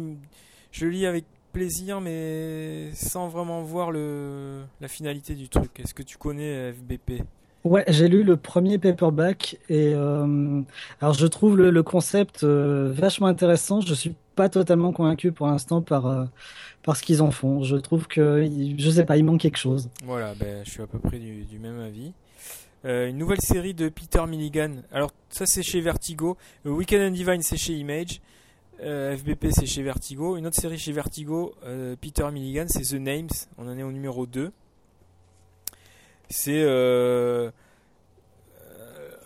[0.71, 6.03] je lis avec plaisir mais sans vraiment voir le la finalité du truc est-ce que
[6.03, 7.23] tu connais FBP
[7.63, 10.61] Ouais, j'ai lu le premier paperback et euh,
[11.01, 13.81] alors je trouve le, le concept euh, vachement intéressant.
[13.81, 16.25] Je suis pas totalement convaincu pour l'instant par euh,
[16.83, 17.63] par ce qu'ils en font.
[17.63, 18.47] Je trouve que
[18.77, 19.89] je sais pas, il manque quelque chose.
[20.03, 22.13] Voilà, ben, je suis à peu près du, du même avis.
[22.85, 24.83] Euh, une nouvelle série de Peter Milligan.
[24.91, 26.37] Alors, ça, c'est chez Vertigo.
[26.65, 28.21] Euh, Weekend and Divine, c'est chez Image.
[28.81, 30.37] Euh, FBP, c'est chez Vertigo.
[30.37, 31.55] Une autre série chez Vertigo,
[31.99, 33.29] Peter Milligan, c'est The Names.
[33.57, 34.51] On en est au numéro 2.
[36.29, 36.63] C'est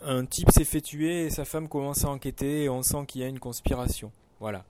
[0.02, 3.20] un type s'est fait tuer et sa femme commence à enquêter et on sent qu'il
[3.22, 4.12] y a une conspiration.
[4.40, 4.64] Voilà.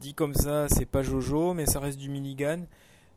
[0.00, 2.60] Dit comme ça, c'est pas Jojo, mais ça reste du Milligan.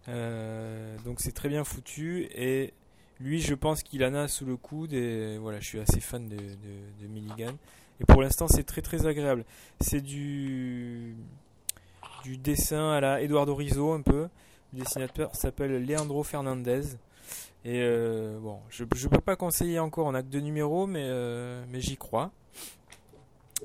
[0.08, 2.74] Donc c'est très bien foutu et
[3.20, 4.94] lui je pense qu'il en a sous le coude
[5.40, 7.54] voilà je suis assez fan de, Milligan.
[8.00, 9.44] Et pour l'instant c'est très très agréable.
[9.80, 11.16] C'est du
[12.26, 14.28] dessin à la Eduardo Rizzo un peu.
[14.74, 16.82] Le dessinateur s'appelle Leandro Fernandez.
[17.66, 21.64] Et euh, bon je je peux pas conseiller encore on a que deux numéros euh,
[21.70, 22.32] mais j'y crois.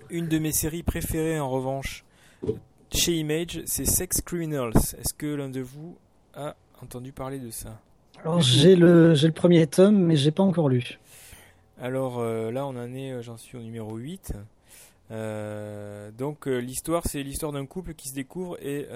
[0.09, 2.05] Une de mes séries préférées en revanche
[2.93, 4.77] chez Image c'est Sex Criminals.
[4.77, 5.99] Est-ce que l'un de vous
[6.35, 7.81] a entendu parler de ça?
[8.25, 11.01] Alors j'ai le j'ai le premier tome, mais j'ai pas encore lu.
[11.81, 14.35] Alors euh, là, on en est, euh, j'en suis au numéro 8.
[15.11, 18.87] Euh, donc l'histoire, c'est l'histoire d'un couple qui se découvre et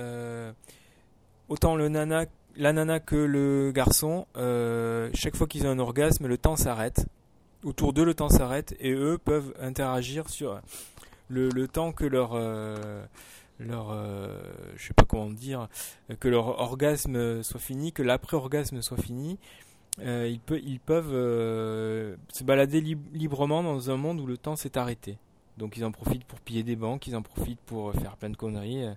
[1.48, 4.26] autant le nana, la nana que le garçon,
[5.12, 7.06] chaque fois qu'ils ont un orgasme, le temps s'arrête.
[7.64, 10.60] autour d'eux le temps s'arrête et eux peuvent interagir sur
[11.28, 12.36] le, le temps que leur
[13.58, 14.38] leur euh,
[14.76, 15.68] je sais pas comment dire
[16.20, 19.38] que leur orgasme soit fini, que l'après-orgasme soit fini.
[20.00, 24.76] Euh, ils, peuvent euh, se balader lib- librement dans un monde où le temps s'est
[24.76, 25.16] arrêté.
[25.56, 28.36] Donc ils en profitent pour piller des banques, ils en profitent pour faire plein de
[28.36, 28.92] conneries, euh,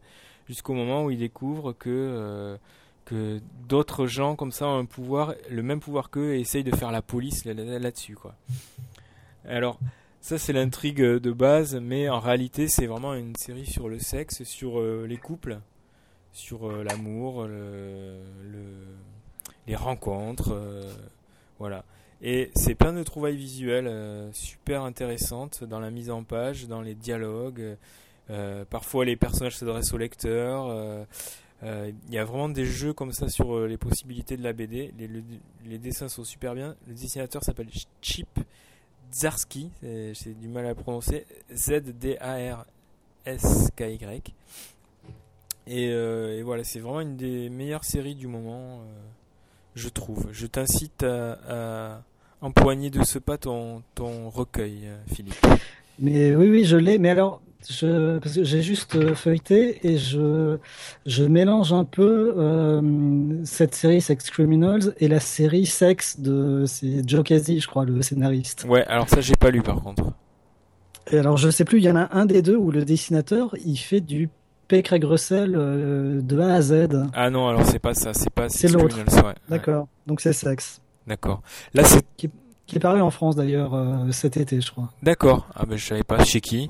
[0.46, 2.58] jusqu'au moment où ils découvrent que
[3.06, 6.76] que d'autres gens comme ça ont un pouvoir, le même pouvoir qu'eux, et essayent de
[6.76, 8.16] faire la police là- là- là-dessus.
[9.46, 9.80] Alors,
[10.22, 14.44] ça c'est l'intrigue de base, mais en réalité c'est vraiment une série sur le sexe,
[14.44, 15.60] sur euh, les couples,
[16.34, 18.18] sur euh, l'amour, le,
[18.52, 18.88] le-
[19.68, 20.92] les rencontres, euh,
[21.60, 21.84] voilà.
[22.22, 26.94] Et c'est plein de trouvailles visuelles super intéressantes dans la mise en page, dans les
[26.96, 27.78] dialogues.
[28.70, 31.06] parfois les personnages s'adressent au lecteur.
[31.64, 34.94] Il y a vraiment des jeux comme ça sur les possibilités de la BD.
[35.00, 35.24] Les, le-
[35.66, 36.76] les dessins sont super bien.
[36.88, 37.70] Le dessinateur s'appelle
[38.02, 38.28] Chip
[39.14, 39.70] Zarski.
[39.82, 41.26] C'est du mal à prononcer.
[41.54, 42.64] Z-D-A-R-S-K-Y.
[45.70, 49.02] Et, euh, et voilà, c'est vraiment une des meilleures séries du moment, euh,
[49.76, 50.30] je trouve.
[50.32, 52.02] Je t'incite à,
[52.42, 55.46] empoigner de ce pas ton, ton recueil, euh, Philippe.
[56.02, 56.98] Mais oui, oui, je l'ai.
[56.98, 60.58] Mais alors, je, parce que j'ai juste euh, feuilleté et je,
[61.06, 67.08] je mélange un peu euh, cette série Sex Criminals et la série Sex de c'est
[67.08, 68.66] Joe Casey, je crois, le scénariste.
[68.68, 70.14] Ouais, alors ça, j'ai pas lu par contre.
[71.12, 73.56] Et alors, je sais plus, il y en a un des deux où le dessinateur,
[73.66, 74.30] il fait du
[74.68, 74.84] P.
[74.84, 76.88] Craig Russell euh, de A à Z.
[77.14, 78.96] Ah non, alors c'est pas ça, c'est pas l'autre.
[78.96, 79.30] Criminals, ouais.
[79.30, 79.88] Ouais, D'accord.
[80.06, 80.82] Donc c'est Sex.
[81.08, 81.42] D'accord.
[81.74, 82.06] Là, c'est
[82.70, 84.92] Qui est paru en France d'ailleurs euh, cet été, je crois.
[85.02, 85.48] d'accord.
[85.56, 86.24] Ah ben je savais pas.
[86.24, 86.70] Chez qui?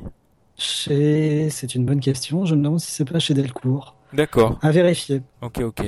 [0.58, 1.50] Chez...
[1.50, 2.46] C'est une bonne question.
[2.46, 3.96] Je me demande si c'est pas chez Delcourt.
[4.14, 4.58] D'accord.
[4.62, 5.22] À vérifier.
[5.42, 5.84] Ok, ok.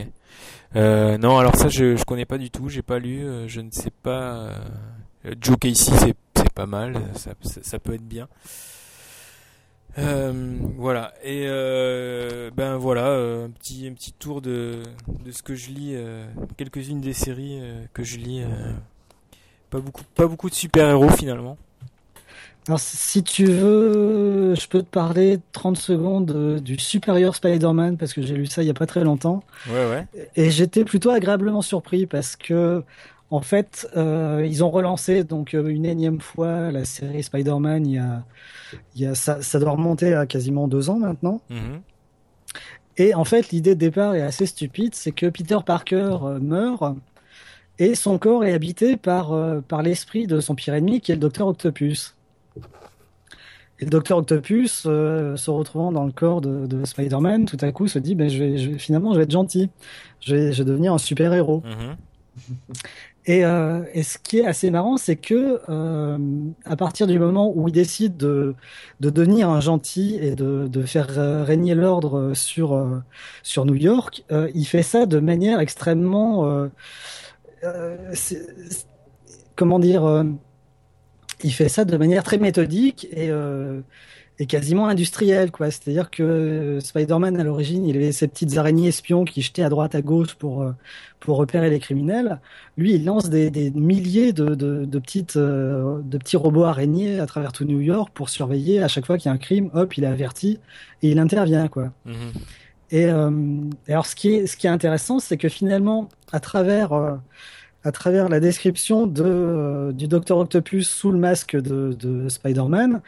[0.76, 2.68] Euh, non, alors ça, je, je connais pas du tout.
[2.68, 3.24] J'ai pas lu.
[3.26, 4.49] euh, je ne sais pas.
[5.39, 6.99] Joe Casey, c'est c'est pas mal.
[7.16, 8.28] Ça, ça, ça peut être bien.
[9.97, 11.14] Euh, voilà.
[11.24, 14.84] Et euh, ben voilà, euh, un petit un petit tour de
[15.24, 15.95] de ce que je lis.
[16.57, 17.62] Quelques-unes des séries
[17.93, 18.43] que je lis.
[19.72, 21.57] Pas beaucoup, pas beaucoup de super héros finalement.
[22.67, 28.13] Alors, si tu veux, je peux te parler 30 secondes euh, du Superior Spider-Man parce
[28.13, 29.43] que j'ai lu ça il y a pas très longtemps.
[29.67, 30.05] Ouais, ouais.
[30.36, 32.84] Et j'étais plutôt agréablement surpris parce que,
[33.32, 37.88] en fait, euh, ils ont relancé donc euh, une énième fois la série Spider-Man.
[37.88, 38.24] Il y a,
[38.95, 41.41] il y a ça, ça doit remonter à quasiment deux ans maintenant.
[41.49, 41.82] Mhm.
[42.97, 46.84] Et en fait, l'idée de départ est assez stupide, c'est que Peter Parker meurt
[47.84, 51.15] et son corps est habité par euh, par l'esprit de son pire ennemi qui est
[51.15, 52.15] le Docteur Octopus.
[53.79, 57.71] Et le Docteur Octopus, euh, se retrouvant dans le corps de, de Spider-Man, tout à
[57.71, 59.71] coup se dit, ben, je vais, je vais- finalement, je vais être gentil.
[60.19, 61.63] Je vais, je vais devenir un super-héros.
[61.65, 61.95] Mhm.
[63.25, 66.17] Et, euh, et ce qui est assez marrant, c'est que euh,
[66.65, 68.53] à partir du moment où il décide de,
[68.99, 71.07] de devenir un gentil et de, de faire
[71.45, 73.01] régner l'ordre sur,
[73.41, 76.69] sur New York, euh, il fait ça de manière extrêmement...
[77.64, 78.14] euh,
[79.55, 80.24] comment dire euh,
[81.43, 83.82] Il fait ça de manière très méthodique et, euh,
[84.39, 85.51] et quasiment industrielle.
[85.51, 85.70] quoi.
[85.72, 89.95] C'est-à-dire que Spider-Man, à l'origine, il avait ces petites araignées espions qui jetaient à droite,
[89.95, 90.66] à gauche pour...
[91.20, 92.39] pour repérer les criminels.
[92.78, 97.82] Lui, il lance des, milliers de, petites, de petits robots araignées à travers tout New
[97.82, 99.70] York pour surveiller à chaque fois qu'il y a un crime.
[99.74, 100.59] Hop, il est averti
[101.03, 101.91] et il intervient, quoi.
[102.05, 102.16] Mhm.
[102.91, 103.31] Et, euh,
[103.87, 107.15] et alors, ce qui est, ce qui est intéressant, c'est que finalement, à travers, euh,
[107.83, 113.01] à travers la description de, euh, du Docteur Octopus sous le masque de, de Spider-Man,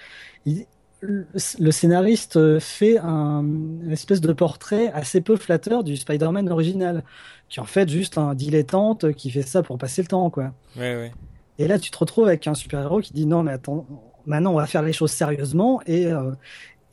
[0.46, 1.28] le
[1.60, 7.04] le scénariste fait un, une espèce de portrait assez peu flatteur du Spider-Man original,
[7.50, 10.54] qui est en fait juste un dilettante qui fait ça pour passer le temps, quoi.
[10.78, 11.12] Ouais, ouais.
[11.60, 13.86] Et là, tu te retrouves avec un super-héros qui dit non, mais attends,
[14.26, 16.32] maintenant on va faire les choses sérieusement et, euh,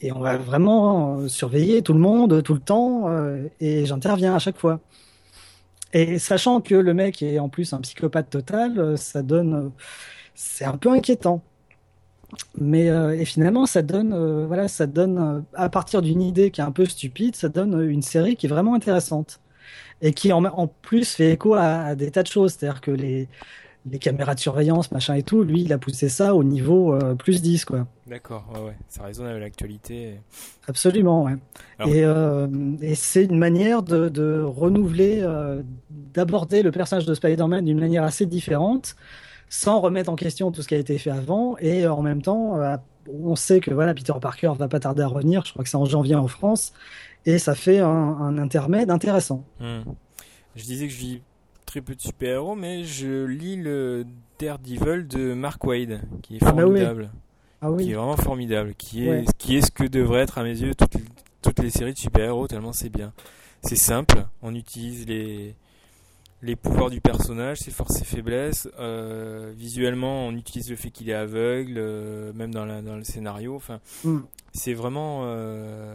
[0.00, 4.34] et on va vraiment euh, surveiller tout le monde tout le temps euh, et j'interviens
[4.34, 4.80] à chaque fois.
[5.92, 9.72] Et sachant que le mec est en plus un psychopathe total, euh, ça donne,
[10.34, 11.42] c'est un peu inquiétant.
[12.56, 16.64] Mais euh, et finalement, ça donne, voilà, ça donne à partir d'une idée qui est
[16.64, 19.40] un peu stupide, ça donne une série qui est vraiment intéressante
[20.02, 22.54] et qui en, en plus fait écho à, à des tas de choses.
[22.54, 23.28] C'est-à-dire que les
[23.86, 27.14] les caméras de surveillance, machin et tout, lui, il a poussé ça au niveau euh,
[27.14, 27.86] plus 10, quoi.
[28.06, 28.76] D'accord, ouais, ouais.
[28.88, 30.20] Ça résonne avec l'actualité.
[30.68, 31.36] Absolument, ouais.
[31.78, 32.46] Alors- Et, euh,
[32.82, 38.04] et c'est une manière de, de renouveler, euh, d'aborder le personnage de Spider-Man d'une manière
[38.04, 38.96] assez différente,
[39.48, 42.58] sans remettre en question tout ce qui a été fait avant, et en même temps,
[43.10, 45.76] on sait que voilà, Peter Parker va pas tarder à revenir, je crois que c'est
[45.78, 46.72] en janvier en France,
[47.26, 49.44] et ça fait un, un intermède intéressant.
[49.58, 49.80] Hmm.
[50.54, 51.22] Je disais que je lis
[51.70, 54.04] très peu de super-héros, mais je lis le
[54.40, 56.80] Daredevil de Mark Wade, qui est Ah bah oui.
[56.80, 57.10] formidable.
[57.62, 58.74] Ah Qui est vraiment formidable.
[58.76, 59.24] Qui est, Ouais.
[59.38, 61.04] qui est ce que devraient être à mes yeux toutes, les-
[61.42, 63.12] toutes les séries de super-héros, tellement c'est bien.
[63.62, 65.54] C'est simple, on utilise les,
[66.42, 68.66] les pouvoirs du personnage, ses forces et faiblesses.
[68.80, 73.04] euh, visuellement, on utilise le fait qu'il est aveugle, euh, même dans, la- dans le
[73.04, 73.54] scénario.
[73.54, 74.20] Enfin, Mm.
[74.52, 75.94] c'est vraiment euh,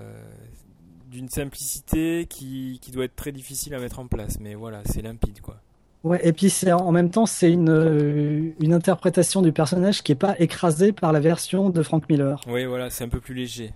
[1.12, 4.40] d'une simplicité qui, qui doit être très difficile à mettre en place.
[4.40, 5.58] Mais voilà, c'est limpide, quoi.
[6.06, 10.12] Ouais, et puis c'est en même temps c'est une euh, une interprétation du personnage qui
[10.12, 12.40] est pas écrasée par la version de Frank Miller.
[12.48, 13.74] Oui, voilà, c'est un peu plus léger.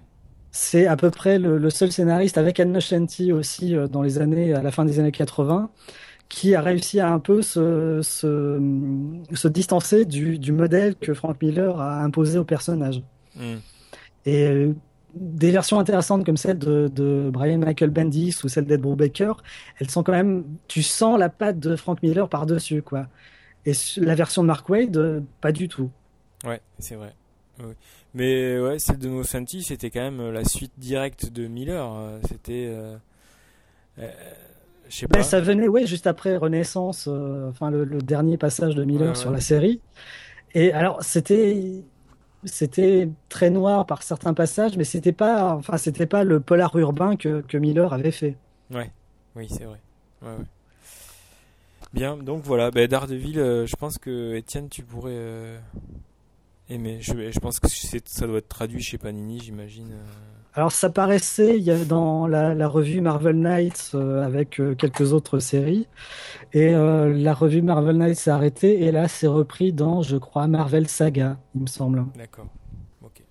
[0.52, 4.20] C'est à peu près le, le seul scénariste avec Anne Shanti aussi euh, dans les
[4.20, 5.72] années à la fin des années 80
[6.30, 8.62] qui a réussi à un peu se se,
[9.34, 13.02] se distancer du, du modèle que Frank Miller a imposé au personnage.
[13.36, 13.56] Mm.
[14.28, 14.74] Et euh,
[15.16, 19.34] des versions intéressantes comme celle de, de Brian Michael Bendis ou celle d'Ed Brubaker,
[19.80, 23.08] elles sont quand même, tu sens la patte de Frank Miller par-dessus, quoi.
[23.66, 25.90] Et la version de Mark Wade, euh, pas du tout.
[26.46, 27.14] Ouais, c'est vrai.
[27.60, 27.76] Ouais.
[28.14, 31.94] Mais ouais, celle de No Santi, c'était quand même euh, la suite directe de Miller.
[31.94, 32.68] euh, C'était.
[32.70, 32.96] euh,
[34.00, 34.10] euh,
[34.88, 35.20] je sais pas.
[35.20, 39.10] Ben, ça venait, ouais, juste après Renaissance, euh, enfin le, le dernier passage de Miller
[39.10, 39.36] Ouais, sur ouais.
[39.36, 39.82] la série.
[40.56, 41.84] Et alors, c'était,
[42.44, 47.16] c'était très noir par certains passages, mais c'était pas, enfin, c'était pas le polar urbain
[47.16, 48.38] que, que Miller avait fait.
[49.36, 49.80] Oui, c'est vrai.
[50.22, 50.46] Ouais, ouais.
[51.94, 55.60] Bien, donc voilà, ben, Daredevil, euh, je pense que Étienne, tu pourrais euh,
[56.70, 57.00] aimer.
[57.02, 59.92] Je, pense que ça doit être traduit chez Panini, j'imagine.
[59.94, 60.39] euh.
[60.56, 64.74] Alors ça paraissait il y a dans la, la revue Marvel Knights euh, avec euh,
[64.76, 65.88] quelques autres séries
[66.54, 70.48] et euh, la revue Marvel Knights s'est arrêtée et là c'est repris dans je crois
[70.48, 72.04] Marvel Saga il me semble.
[72.18, 72.48] D'accord.
[73.04, 73.22] Ok.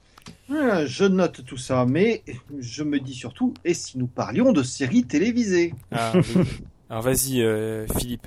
[0.51, 2.23] Ah, Je note tout ça, mais
[2.59, 5.75] je me dis surtout, et si nous parlions de séries télévisées?
[5.93, 6.45] Ah, oui.
[6.91, 8.27] Alors vas-y, euh, Philippe.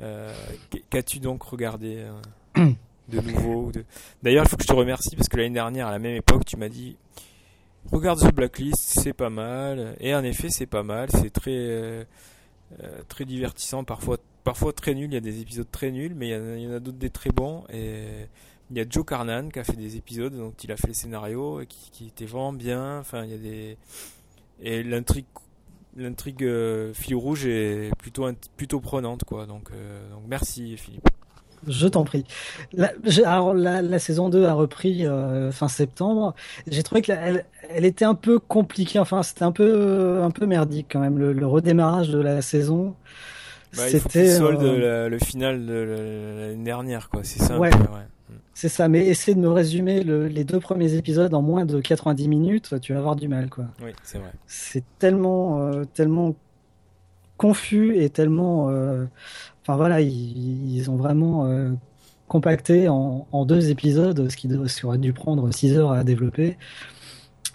[0.00, 0.32] Euh,
[0.70, 2.04] qu- Qu'as-tu donc regardé
[2.56, 2.66] euh,
[3.08, 3.84] de nouveau de-
[4.22, 6.44] D'ailleurs, il faut que je te remercie parce que l'année dernière, à la même époque,
[6.46, 6.96] tu m'as dit
[7.92, 9.96] regarde The Blacklist, c'est pas mal.
[10.00, 11.08] Et en effet, c'est pas mal.
[11.10, 12.04] C'est très euh,
[12.82, 15.10] euh, très divertissant, parfois parfois très nul.
[15.10, 17.30] Il y a des épisodes très nuls, mais il y en a, d'autres des très
[17.30, 17.64] bons.
[17.72, 18.26] Et
[18.70, 20.94] il y a Joe Carnan qui a fait des épisodes dont il a fait le
[20.94, 22.98] scénario et qui, était vraiment bien.
[22.98, 23.78] Enfin, il y a des
[24.60, 25.26] et l'intrigue
[25.96, 31.08] l'intrigue euh, rouge est plutôt plutôt prenante quoi donc euh, donc merci Philippe
[31.66, 32.24] Je t'en prie.
[32.72, 32.92] La,
[33.26, 36.34] alors, la, la saison 2 a repris euh, fin septembre.
[36.68, 38.98] J'ai trouvé que la- elle, elle était un peu compliquée.
[38.98, 41.18] Enfin, c'était un peu, un peu merdique quand même.
[41.18, 42.94] Le, le redémarrage de la saison.
[43.76, 44.28] Bah, c'était.
[44.36, 47.68] solde euh, le final de la- l'année dernière quoi c'est ça Ouais.
[48.54, 48.88] c'est ça.
[48.88, 52.74] Mais essayer de me résumer le- les deux premiers épisodes en moins de 90 minutes,
[52.80, 53.64] tu vas avoir du mal, quoi.
[53.82, 56.34] oui c'est vrai C'est tellement, euh, tellement
[57.36, 58.68] confus et tellement.
[58.70, 59.04] euh,
[59.68, 61.70] Enfin voilà, ils, ils ont vraiment euh,
[62.26, 65.92] compacté en, en deux épisodes, ce qui, de- ce qui aurait dû prendre six heures
[65.92, 66.56] à développer.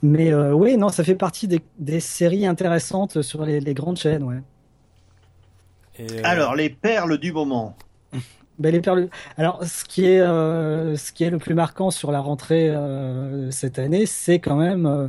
[0.03, 3.97] Mais euh, oui, non, ça fait partie des, des séries intéressantes sur les, les grandes
[3.97, 4.41] chaînes, ouais.
[5.97, 7.75] Et, euh, Alors, les perles du moment.
[8.59, 12.11] Ben, les perles- Alors, ce qui est, euh, ce qui est le plus marquant sur
[12.11, 15.07] la rentrée euh, cette année, c'est quand même euh,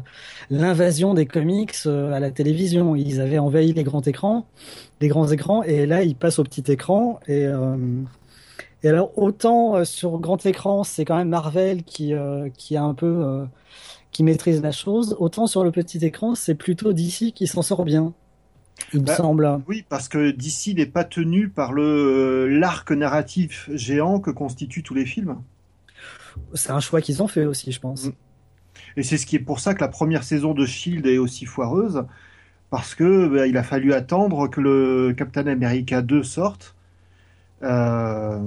[0.49, 2.97] l'invasion des comics euh, à la télévision.
[2.97, 4.47] Ils avaient envahi les grands écrans,
[5.05, 7.21] les grands écrans, et là, ils passent au petit écran.
[7.29, 7.77] Et, euh,
[8.83, 12.83] et alors, autant euh, sur grand écran, c'est quand même Marvel qui, euh, qui a
[12.83, 13.45] un peu,
[14.13, 15.15] qui maîtrise la chose.
[15.19, 18.15] Autant sur le petit écran, c'est plutôt DC qui s'en sort bien.
[18.95, 19.61] Il me Bah, semble.
[19.69, 24.95] Oui, parce que d'ici n'est pas tenu par le l'arc narratif géant que constituent tous
[24.95, 25.37] les films.
[26.55, 28.07] C'est un choix qu'ils ont fait aussi, je pense.
[28.07, 28.13] Mm.
[28.97, 31.45] Et c'est ce qui est pour ça que la première saison de Shield est aussi
[31.45, 32.05] foireuse,
[32.75, 36.75] parce que bah, il a fallu attendre que le Captain America 2 sorte,
[37.63, 38.39] euh,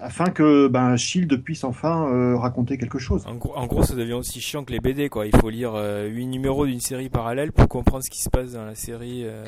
[0.00, 3.24] afin que ben, Shield puisse enfin euh, raconter quelque chose.
[3.26, 5.72] en gros, en gros ça devient aussi chiant que les BD quoi il faut lire
[5.74, 9.24] euh, 8 numéros d'une série parallèle pour comprendre ce qui se passe dans la série
[9.24, 9.44] euh,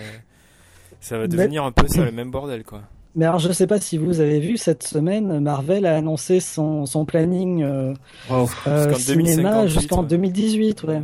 [1.01, 2.83] ça va Mais- devenir un peu ça le même bordel quoi
[3.15, 6.41] Mais alors, je ne sais pas si vous avez vu cette semaine, Marvel a annoncé
[6.41, 7.95] son, son planning euh,
[8.33, 8.47] euh,
[8.89, 10.09] Jusqu'en cinéma 2058, jusqu'en ouais.
[10.09, 10.89] 2018, ouais.
[10.97, 11.03] Ouais.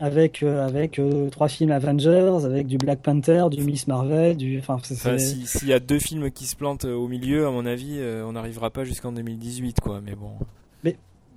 [0.00, 4.58] Avec euh, avec euh, trois films Avengers, avec du Black Panther, du Miss Marvel, du,
[4.58, 7.08] enfin, c'est- Enfin, c'est- si- s'il y a deux films qui se plantent euh, au
[7.08, 10.00] milieu, à mon avis, euh, on n'arrivera pas jusqu'en 2018, quoi.
[10.04, 10.30] Mais bon.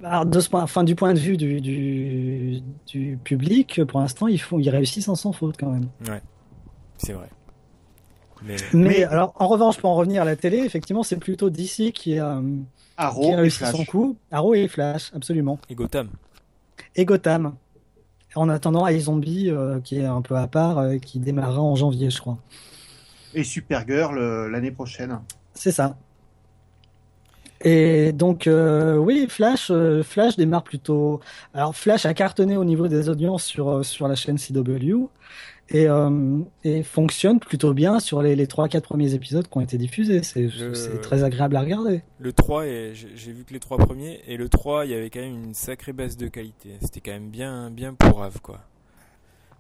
[0.04, 4.28] alors, de ce point, enfin, du point de vue du, du, du public, pour l'instant,
[4.28, 5.88] ils font, ils réussissent sans faute quand même.
[6.98, 7.30] C'est vrai.
[8.46, 11.50] Mais Mais, Mais- alors, en revanche, pour en revenir à la télé, effectivement, c'est plutôt
[11.50, 12.40] DC qui a,
[13.26, 14.18] qui a réussi son coup.
[14.32, 15.58] Arrow et Flash, absolument.
[15.70, 16.10] et Gotham.
[16.96, 17.56] Et Gotham.
[18.38, 22.12] En attendant, iZombie, euh, qui est un peu à part, euh, qui démarrera en janvier,
[22.12, 22.38] je crois.
[23.34, 25.20] Et Supergirl euh, l'année prochaine.
[25.56, 25.98] C'est ça.
[27.62, 31.20] Et donc euh, oui, Flash, euh, Flash démarre plutôt.
[31.54, 35.10] Alors Flash a cartonné au niveau des audiences sur euh, sur la chaîne CW
[35.70, 39.62] et euh, et fonctionne plutôt bien sur les les trois quatre premiers épisodes qui ont
[39.62, 40.24] été diffusés.
[40.24, 42.02] C'est très agréable à regarder.
[42.20, 45.10] Le 3, et j'ai vu que les trois premiers, et le 3, il y avait
[45.10, 46.78] quand même une sacrée baisse de qualité.
[46.82, 48.62] C'était quand même bien, bien pourrave, quoi.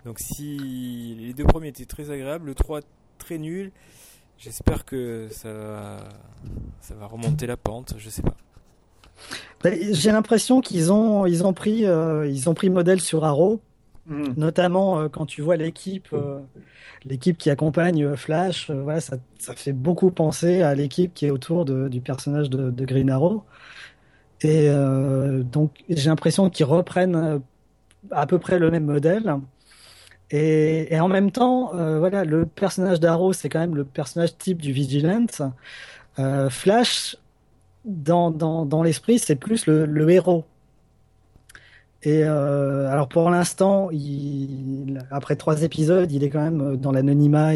[0.05, 2.79] Donc si les deux premiers étaient très agréables, le 3
[3.17, 3.71] très nul,
[4.37, 5.97] j'espère que ça va,
[6.79, 8.37] ça va remonter la pente, je sais pas.
[9.63, 13.59] Ben, J'ai l'impression qu'ils ont ils ont pris euh, ils ont pris modèle sur Arrow,
[14.09, 14.33] Hmm.
[14.37, 16.39] notamment euh, quand tu vois l'équipe euh,
[17.03, 18.69] l'équipe qui accompagne euh, Flash.
[18.69, 22.49] euh, voilà, ça ça fait beaucoup penser à l'équipe qui est autour de, du personnage
[22.49, 23.43] de, de Green Arrow.
[24.41, 27.41] Et donc j'ai l'impression qu'ils reprennent
[28.11, 29.35] à peu près le même modèle.
[30.31, 34.61] Et, et en même temps, voilà, le personnage d'Arrow, c'est quand même le personnage type
[34.61, 35.41] du Vigilante.
[36.49, 37.17] Flash,
[37.85, 40.45] dans, dans, dans l'esprit, c'est plus le, le héros.
[42.03, 43.89] Et euh, alors pour l'instant,
[45.11, 47.51] après trois épisodes, il est quand même dans l'anonymat,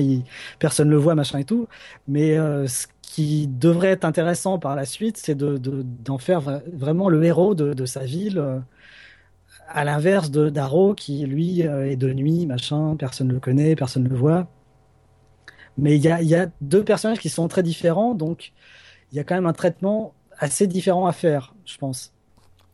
[0.60, 1.68] personne le voit, machin et tout.
[2.08, 6.42] Mais euh, ce qui devrait être intéressant par la suite, c'est de, de- d'en faire
[6.42, 8.60] vra- vraiment le héros de, sa ville, euh,
[9.68, 14.04] à l'inverse de Darrow qui lui est de nuit, machin, personne ne le connaît, personne
[14.04, 14.48] ne le voit.
[15.78, 18.54] Mais il y a deux personnages qui sont très différents, donc
[19.12, 22.14] il y a quand même un traitement assez différent à faire, je pense.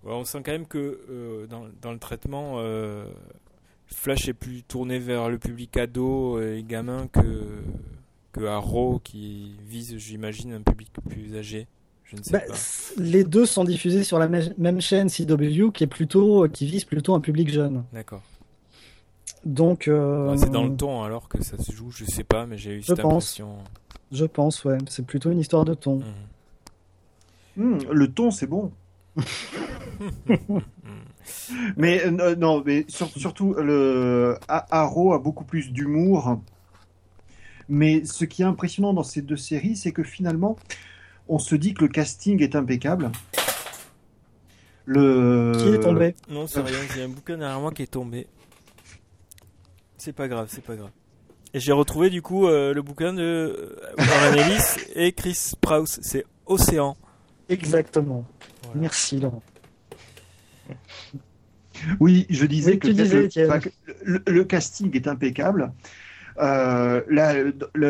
[0.08, 3.06] On sent quand même que euh, dans, dans le traitement, euh,
[3.88, 7.22] Flash est plus tourné vers le public ado et gamin que,
[8.32, 11.68] que Arrow qui vise, j'imagine, un public plus âgé.
[12.06, 12.54] Je ne sais Bah, pas.
[12.98, 16.86] les deux sont diffusés sur la me- même chaîne CW qui est plutôt qui vise
[16.86, 17.84] plutôt un public jeune.
[17.92, 18.22] D'accord.
[19.46, 22.46] Donc euh, Ouais, c'est dans le ton alors que ça se joue, je sais pas,
[22.46, 23.14] mais j'ai eu Je cette pense.
[23.40, 23.58] impression.
[24.12, 26.02] je pense ouais, c'est plutôt une histoire de ton.
[27.58, 27.76] Mhm.
[27.78, 28.72] Hmm, le ton, c'est bon.
[31.78, 36.40] mais euh, non, mais sur- surtout, le A- Arrow a beaucoup plus d'humour.
[37.70, 40.58] Mais ce qui est impressionnant dans ces deux séries, c'est que finalement,
[41.28, 43.12] on se dit que le casting est impeccable.
[44.86, 45.52] Le...
[45.62, 46.16] Qui est tombé?
[46.30, 48.28] Non, c'est rien, il y a un bouquin derrière moi qui est tombé.
[49.98, 50.92] C'est pas grave, c'est pas grave.
[51.54, 54.64] Et j'ai retrouvé du coup euh, le bouquin de euh, Warren Ellis
[54.96, 56.96] et Chris Prowse, c'est Océan.
[57.50, 58.26] Exactement.
[58.64, 58.82] Voilà.
[58.82, 59.42] Merci Laurent.
[62.00, 63.50] Oui, je disais Oui, que disais, le, Étienne.
[63.50, 63.70] enfin, que
[64.04, 65.72] le- le casting est impeccable.
[66.40, 67.34] Euh, la-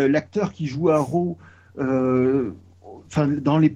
[0.08, 1.38] L'acteur qui joue Arrow,
[1.80, 2.51] euh,
[3.08, 3.70] enfin, dans les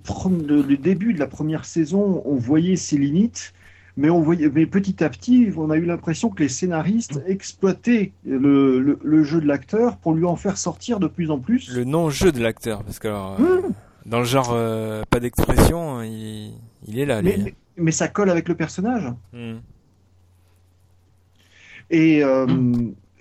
[0.48, 3.54] le, le début de la première saison, on voyait ses limites,
[3.98, 8.12] mais, on voyait, mais petit à petit, on a eu l'impression que les scénaristes exploitaient
[8.26, 11.74] le, le- le jeu de l'acteur pour lui en faire sortir de plus en plus.
[11.74, 13.62] Le non-jeu de l'acteur, parce que alors, euh,
[14.06, 16.54] dans le genre euh, pas d'expression, il,
[16.88, 17.22] il est là.
[17.22, 17.44] mais, lui.
[17.46, 19.12] mais- mais ça colle avec le personnage.
[21.90, 22.46] Et, euh,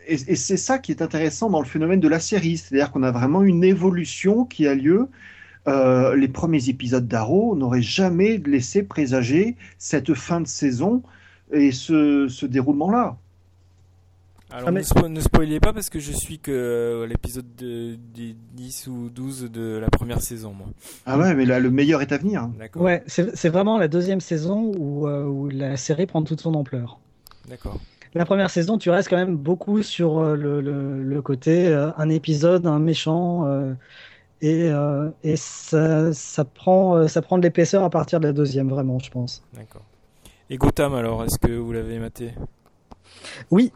[0.07, 3.03] et, et c'est ça qui est intéressant dans le phénomène de la série, c'est-à-dire qu'on
[3.03, 5.09] a vraiment une évolution qui a lieu.
[5.69, 11.03] Euh, les premiers épisodes d'Arrow n'auraient jamais laissé présager cette fin de saison
[11.53, 13.17] et ce, ce déroulement-là.
[14.53, 17.47] Alors Ah, mais- ne, spo- ne spoilez pas parce que je suis que euh, l'épisode
[17.57, 20.67] de, des 10 ou 12 de la première saison, moi.
[21.07, 22.49] Ah ouais, mais là, le meilleur est à venir.
[22.59, 22.83] D'accord.
[22.83, 26.55] Ouais, c'est c'est vraiment la deuxième saison où, euh, où la série prend toute son
[26.55, 26.99] ampleur.
[27.49, 27.79] D'accord.
[28.15, 31.91] La première saison, tu restes quand même beaucoup sur euh, le, le, le côté euh,
[31.97, 33.73] un épisode, un méchant, euh,
[34.43, 38.33] et, euh, et ça, ça prend, euh, ça prend de l'épaisseur à partir de la
[38.33, 39.45] deuxième, vraiment, je pense.
[39.55, 39.83] D'accord.
[40.49, 42.33] Et Gotham alors, est-ce que vous l'avez maté?
[43.53, 43.71] Oui.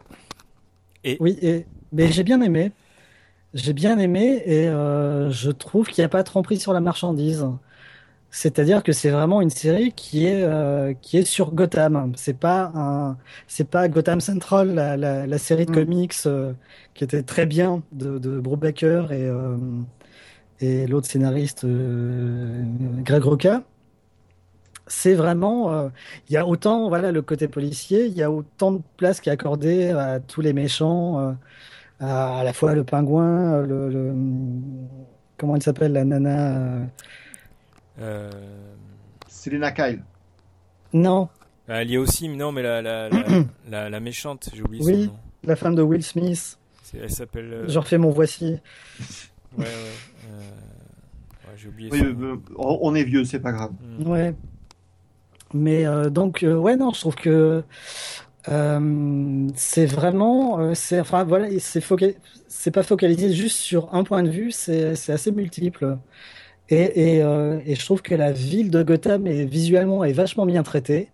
[1.04, 2.72] Et Oui, et, mais j'ai bien aimé.
[3.54, 6.80] J'ai bien aimé et euh, je trouve qu'il n'y a pas de tromperie sur la
[6.80, 7.46] marchandise.
[8.30, 12.12] C'est-à-dire que c'est vraiment une série qui est euh, qui est sur Gotham.
[12.16, 15.72] C'est pas un c'est pas Gotham Central, la, la, la série de Mm.
[15.72, 16.54] comics euh,
[16.94, 19.56] qui était très bien de, de Brubaker et euh,
[20.60, 22.62] et l'autre scénariste euh,
[23.04, 23.64] Greg Rucka.
[24.96, 25.88] C'est vraiment euh,
[26.28, 29.28] il y a autant voilà le côté policier, il y a autant de place qui
[29.28, 31.32] est accordée à tous les méchants, euh,
[32.00, 34.14] à, à la fois le pingouin, le, le-
[35.36, 36.84] comment elle s'appelle la nana euh,
[38.00, 38.30] euh,
[39.28, 40.02] Selena Kyle.
[40.92, 41.28] Non,
[41.66, 43.24] elle y est aussi, mais non, mais la, la, la,
[43.68, 45.04] la, la méchante, j'ai oublié Oui.
[45.06, 45.18] son nom.
[45.42, 46.56] la femme de Will Smith.
[46.96, 47.52] Elle s'appelle.
[47.52, 48.44] euh, Je refais mon voici.
[49.58, 49.64] Ouais, ouais.
[49.64, 50.38] euh,
[51.48, 53.72] ouais, j'ai oublié Oui, son on est vieux, c'est pas grave.
[53.98, 54.06] Mhm.
[54.08, 54.34] Ouais.
[55.54, 57.64] Mais euh, donc euh, ouais non, je trouve que
[58.48, 61.48] Euh, c'est vraiment, c'est enfin voilà,
[62.48, 65.98] c'est pas focalisé juste sur un point de vue, c'est c'est assez multiple.
[66.70, 71.12] Et, et je trouve que la ville de Gotham est visuellement est vachement bien traitée.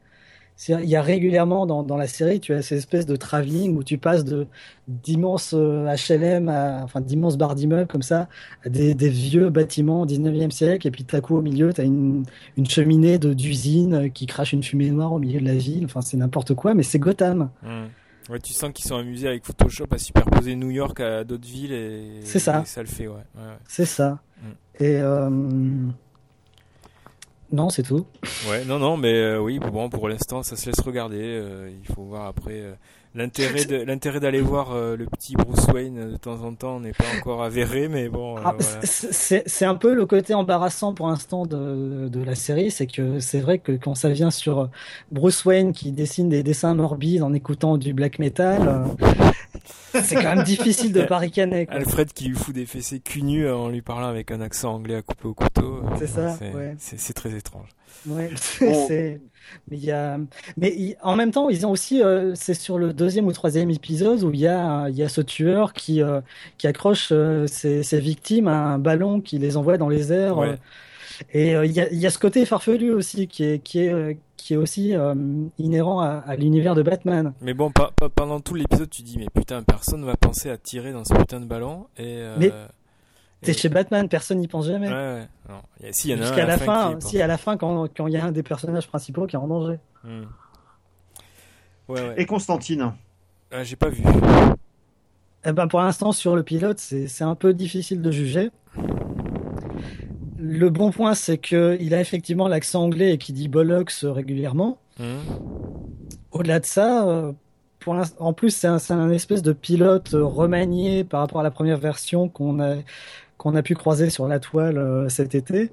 [0.68, 3.82] Il y a régulièrement dans, dans la série, tu as ces espèces de travelling où
[3.82, 4.46] tu passes de
[4.88, 8.28] d'immenses euh, HLM, à, enfin d'immenses barres d'immeubles comme ça,
[8.66, 11.80] à des, des vieux bâtiments 19e siècle, et puis tout à coup au milieu, tu
[11.80, 12.24] as une,
[12.58, 15.84] une cheminée d'usine qui crache une fumée noire au milieu de la ville.
[15.86, 17.50] Enfin, c'est n'importe quoi, mais c'est Gotham.
[17.62, 17.86] Hmm.
[18.30, 21.72] Ouais, tu sens qu'ils sont amusés avec Photoshop à superposer New York à d'autres villes
[21.72, 22.60] et, C'est ça.
[22.60, 23.14] et ça le fait, ouais.
[23.14, 23.58] ouais, ouais.
[23.66, 24.20] C'est ça.
[24.40, 24.84] Mm.
[24.84, 25.30] Et euh,
[27.52, 28.06] non, c'est tout.
[28.48, 31.20] Ouais, non, non, mais euh, oui, bon, pour l'instant, ça se laisse regarder.
[31.20, 32.62] euh, il faut voir après.
[33.14, 36.78] L'intérêt de l'intérêt d'aller voir euh, le petit Bruce Wayne euh, de temps en temps
[36.80, 38.36] n'est pas encore avéré, mais bon.
[38.36, 38.80] euh, Ah, voilà.
[38.84, 43.40] c'est- un peu le côté embarrassant pour l'instant de, de la série, c'est que c'est
[43.40, 44.68] vrai que quand ça vient sur
[45.12, 50.34] Bruce Wayne qui dessine des dessins morbides en écoutant du black metal, euh, c'est quand
[50.36, 51.66] même difficile de pas ricaner.
[51.66, 51.76] quoi.
[51.76, 55.02] Alfred qui lui fout des fessées cul en lui parlant avec un accent anglais à
[55.02, 55.82] couper au couteau.
[55.98, 56.74] C'est ça, C'est ouais.
[56.78, 57.68] c'est- c'est très étrange.
[58.08, 58.30] Ouais,
[58.60, 58.86] Bon.
[58.88, 59.20] c'est
[59.68, 60.18] mais y a
[60.56, 64.22] mais en même temps ils ont aussi euh, c'est sur le deuxième ou troisième épisode
[64.22, 66.20] où il y a y a ce tueur qui euh,
[66.56, 70.38] qui accroche euh, ses, ses victimes à un ballon qui les envoie dans les airs
[70.38, 70.54] Ouais.
[71.32, 74.18] et il y a il y a ce côté farfelu aussi qui est qui est
[74.36, 75.14] qui est aussi euh,
[75.58, 77.34] inhérent à, à l'univers de Batman.
[77.42, 77.70] Mais bon,
[78.14, 81.40] pendant tout l'épisode, tu dis, mais putain, personne va penser à tirer dans ce putain
[81.40, 81.88] de ballon.
[81.98, 82.50] Et, euh, Mais
[83.42, 84.88] T'es chez Batman, personne n'y pense jamais.
[84.88, 85.28] Ouais, ouais.
[85.48, 85.60] Non.
[85.80, 87.26] Il y a- si, il y en a un Jusqu'à à la fin, si à
[87.26, 89.78] la fin quand quand il y a un des personnages principaux qui est en danger.
[90.04, 90.22] Hmm.
[91.88, 92.14] Ouais, ouais.
[92.18, 92.92] Et Constantine
[93.50, 94.02] Ah, j'ai pas vu.
[95.44, 98.50] Eh ben pour l'instant sur le pilote c'est c'est un peu difficile de juger.
[100.38, 104.78] Le bon point c'est que il a effectivement l'accent anglais et qui dit bollocks régulièrement.
[104.98, 105.18] Hmm.
[106.32, 107.32] Au-delà de ça, euh,
[107.78, 111.42] pour en plus c'est un, c'est un espèce de pilote euh, remanié par rapport à
[111.42, 112.76] la première version qu'on a
[113.40, 115.70] qu'on a pu croiser sur la toile euh, cet été.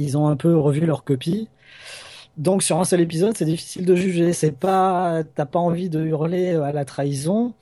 [0.00, 1.48] Ils ont un peu revu leur copie.
[2.36, 4.32] Donc sur un seul épisode, c'est difficile de juger.
[4.32, 7.54] C'est pas, t'as pas envie de hurler à la trahison.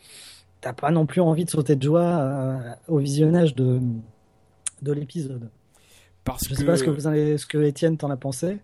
[0.62, 2.58] T'as pas non plus envie de sauter de joie euh,
[2.88, 3.80] au visionnage de
[4.80, 5.50] de l'épisode.
[6.24, 6.54] Parce Je que.
[6.56, 8.60] sais pas ce que vous en avez, ce que Étienne t'en a pensé.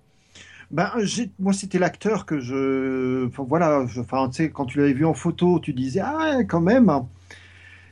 [0.70, 0.90] Ben,
[1.38, 3.26] moi, c'était l'acteur que je.
[3.26, 6.38] Enfin, voilà, je- enfin, tu sais, quand tu l'avais vu en photo, tu disais, ah,
[6.49, 6.90] quand même.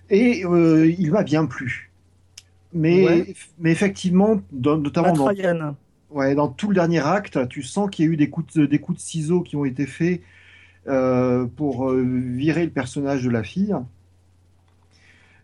[0.09, 1.86] Et euh, il m'a bien plu.
[2.73, 3.35] Mais, Ouais.
[3.59, 5.77] mais effectivement, dans- notamment dans, Ryan.
[6.11, 8.67] ouais, dans tout le dernier acte, tu sens qu'il y a eu des coups de,
[8.67, 10.21] des coups de ciseaux qui ont été faits
[10.89, 13.75] euh, pour euh, virer le personnage de la fille.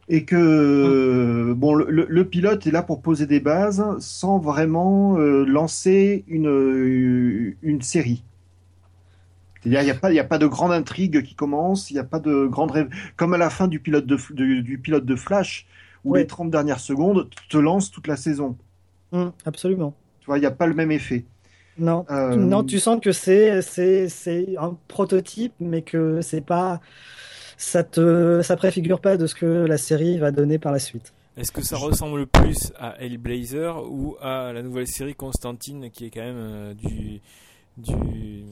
[0.08, 4.38] Et que euh, bon, le, le- le pilote est là pour poser des bases sans
[4.38, 8.24] vraiment euh, lancer une, une série.
[9.62, 11.94] C'est-à-dire, il n'y a, pas- il y a pas de grande intrigue qui commence, il
[11.94, 12.88] n'y a pas de grande rêve.
[13.16, 15.66] Comme à la fin du pilote de, du, du pilote de Flash,
[16.04, 16.20] où Ouais.
[16.20, 18.56] les 30 dernières secondes te lancent toute la saison.
[19.12, 19.94] Hum, absolument.
[20.20, 21.24] Tu vois, il n'y a pas le même effet.
[21.78, 22.04] Non.
[22.10, 26.80] Euh, Non, tu sens que c'est c'est c'est un prototype, mais que c'est pas
[27.56, 31.12] ça te ça préfigure pas de ce que la série va donner par la suite.
[31.36, 36.10] Est-ce que ça ressemble plus à Hellblazer ou à la nouvelle série Constantine qui est
[36.10, 37.20] quand même euh, du,
[37.78, 38.44] du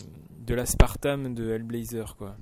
[0.46, 2.36] de l'aspartame de Hellblazer quoi?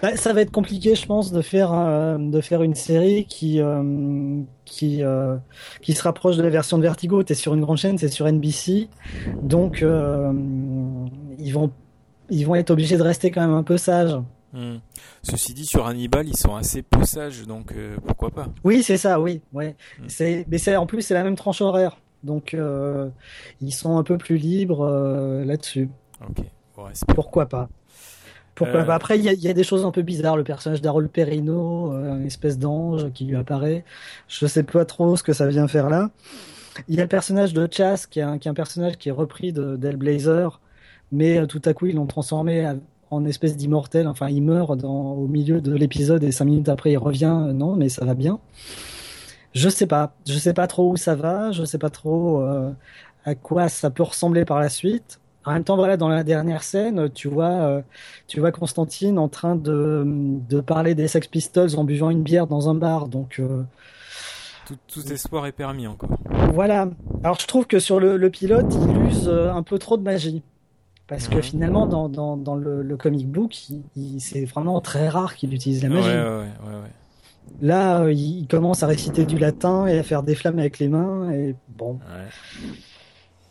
[0.00, 3.60] Bah, ça va être compliqué, je pense, de faire euh, de faire une série qui
[3.60, 5.36] euh, qui euh,
[5.82, 7.22] qui se rapproche de la version de Vertigo.
[7.22, 8.88] T'es sur une grande chaîne, c'est sur NBC,
[9.42, 11.70] donc ils vont
[12.30, 14.16] ils vont être obligés de rester quand même un peu sages.
[14.52, 14.76] Hmm.
[15.22, 17.74] Ceci dit sur Hannibal ils sont assez peu sages donc
[18.06, 18.48] pourquoi pas?
[18.64, 19.76] Oui, c'est ça, oui, ouais.
[19.98, 20.04] Mm.
[20.08, 22.56] C'est, mais c'est en plus c'est la même tranche horaire, donc
[23.60, 24.88] ils sont un peu plus libres
[25.44, 25.90] là-dessus.
[26.28, 26.44] Ok.
[26.76, 26.84] Bon.
[27.14, 27.68] Pourquoi pas
[28.58, 28.84] Pourquoi Euh.
[28.84, 28.94] pas?
[28.94, 30.36] Après, il y a, il y a des choses un peu bizarres.
[30.36, 33.84] Le personnage d'Harold Perrineau, euh, une espèce d'ange qui lui apparaît.
[34.28, 36.10] Je sais pas trop ce que ça vient faire là.
[36.88, 39.08] Il y a le personnage de Chas, qui est un, qui est un personnage qui
[39.08, 40.60] est repris de d'Hellblazer,
[41.10, 42.72] mais euh, tout à coup ils l'ont transformé
[43.10, 44.06] en espèce d'immortel.
[44.06, 47.48] Enfin, il meurt dans, au milieu de l'épisode et cinq minutes après il revient.
[47.54, 48.38] Non, mais ça va bien.
[49.54, 50.14] Je sais pas.
[50.26, 51.50] Je sais pas trop où ça va.
[51.52, 52.70] Je sais pas trop euh,
[53.24, 55.20] à quoi ça peut ressembler par la suite.
[55.48, 57.82] En même temps, voilà, dans la dernière scène, tu vois, euh,
[58.26, 62.46] tu vois Constantine en train de, de parler des Sex Pistols en buvant une bière
[62.46, 63.08] dans un bar.
[63.08, 63.62] Donc euh,
[64.66, 66.10] Tout, tout espoir est permis encore.
[66.52, 66.88] voilà.
[67.24, 70.02] Alors je trouve que sur le, le pilote, il use euh, un peu trop de
[70.02, 70.42] magie.
[71.06, 75.08] Parce que finalement, dans, dans, dans le, le comic book, il- il- c'est vraiment très
[75.08, 76.08] rare qu'il utilise la magie.
[76.08, 76.28] ouais, ouais,
[76.66, 76.92] ouais, ouais.
[77.62, 81.30] Là, il commence à réciter du latin et à faire des flammes avec les mains.
[81.32, 81.98] Et bon.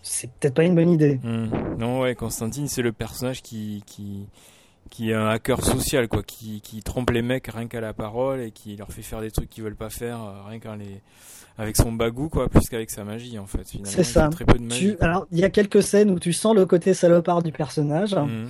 [0.10, 1.20] C'est peut-être pas une bonne idée.
[1.24, 1.48] Hmm.
[1.78, 4.28] Non, ouais, Constantine, c'est le personnage qui, qui,
[4.90, 8.42] qui est un hacker social, quoi, qui, qui trompe les mecs rien qu'à la parole
[8.42, 11.02] et qui leur fait faire des trucs qu'ils veulent pas faire, euh, rien qu'en les,
[11.58, 13.68] avec son bagou, quoi, plus qu'avec sa magie, en fait.
[13.68, 14.26] Finalement, C'est ça.
[14.26, 14.96] fait Très peu de magie.
[14.96, 18.14] Tu- alors, il y a quelques scènes où tu sens le côté salopard du personnage,
[18.16, 18.50] Mhm.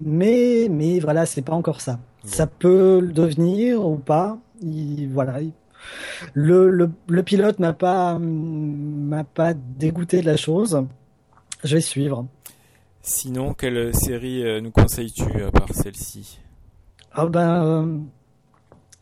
[0.00, 1.98] mais, mais voilà, c'est pas encore ça.
[2.22, 2.28] Bon.
[2.30, 4.38] Ça peut le devenir ou pas.
[4.62, 5.40] Il- voilà.
[5.40, 5.52] Il-
[6.34, 10.84] Le, le, le pilote m'a pas, m'a pas dégoûté de la chose.
[11.64, 12.26] Je vais suivre.
[13.02, 16.38] Sinon, quelle série euh, nous conseilles-tu à part celle-ci?
[17.12, 17.98] Ah ben, euh,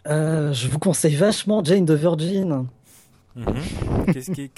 [0.07, 2.67] euh, je vous conseille vachement Jane the Virgin.
[3.35, 3.55] Mhm.
[4.13, 4.49] Qu'est-ce qui est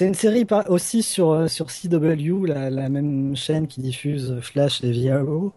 [0.00, 4.82] C'est une série aussi sur, euh, sur CW, la, la même chaîne qui diffuse Flash
[4.82, 5.52] et VRO.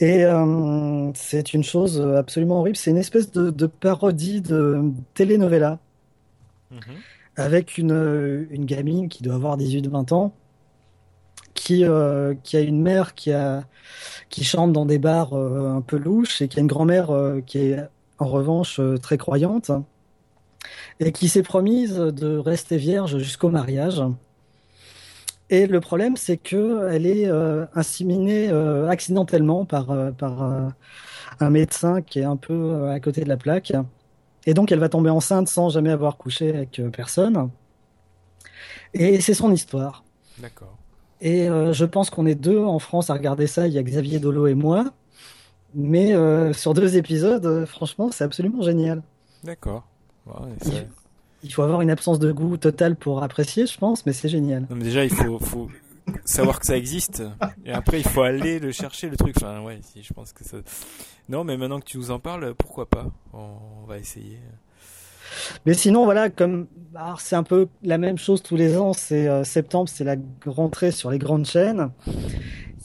[0.00, 2.76] Et euh, c'est une chose absolument horrible.
[2.76, 4.82] C'est une espèce de, de parodie de
[5.14, 5.80] telenovela
[6.70, 7.04] Mhm.
[7.36, 10.32] avec une, une gamine qui doit avoir 18-20 ans,
[11.54, 13.64] qui, euh, qui a une mère qui, a,
[14.30, 17.40] qui chante dans des bars euh, un peu louches et qui a une grand-mère euh,
[17.42, 17.78] qui est
[18.18, 19.70] en revanche euh, très croyante
[21.00, 24.02] et qui s'est promise de rester vierge jusqu'au mariage.
[25.48, 30.68] Et le problème, c'est que elle est euh, inséminée euh, accidentellement par, euh, par euh,
[31.40, 33.72] un médecin qui est un peu à côté de la plaque.
[34.46, 37.50] Et donc, elle va tomber enceinte sans jamais avoir couché avec personne.
[38.94, 40.04] Et c'est son histoire.
[40.38, 40.76] D'accord.
[41.20, 43.66] Et je pense qu'on est deux en France à regarder ça.
[43.66, 44.86] Il y a Xavier Dolo et moi.
[45.74, 46.14] Mais
[46.54, 49.02] sur deux épisodes, franchement, c'est absolument génial.
[49.44, 49.89] D'accord.
[50.26, 50.86] Ouais, ça- Il-
[51.42, 54.66] Il faut avoir une absence de goût totale pour apprécier, je pense, mais c'est génial.
[54.68, 55.68] Non, mais déjà, il faut, faut
[56.26, 57.22] savoir que ça existe.
[57.64, 59.34] Et après, il faut aller le chercher, le truc.
[59.38, 60.58] Enfin, ouais, si, je pense que ça.
[61.30, 63.06] Non, mais maintenant que tu nous en parles, pourquoi pas?
[63.32, 64.38] On, va essayer.
[65.64, 66.66] Mais sinon, voilà, comme
[67.18, 70.90] c'est un peu la même chose tous les ans, c'est euh, septembre, c'est la rentrée
[70.90, 71.90] sur les grandes chaînes.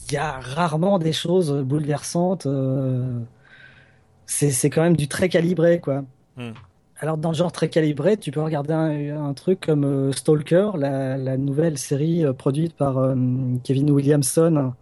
[0.08, 2.46] Il y a rarement des choses bouleversantes.
[2.46, 3.20] euh,
[4.28, 6.04] c'est c'est quand même du très calibré, quoi.
[6.38, 6.52] Hmm.
[7.00, 10.72] Alors, dans le genre très calibré, tu peux regarder un, un truc comme euh, Stalker,
[10.78, 13.16] la, la nouvelle série euh, produite par euh,
[13.64, 14.74] Kevin Williamson,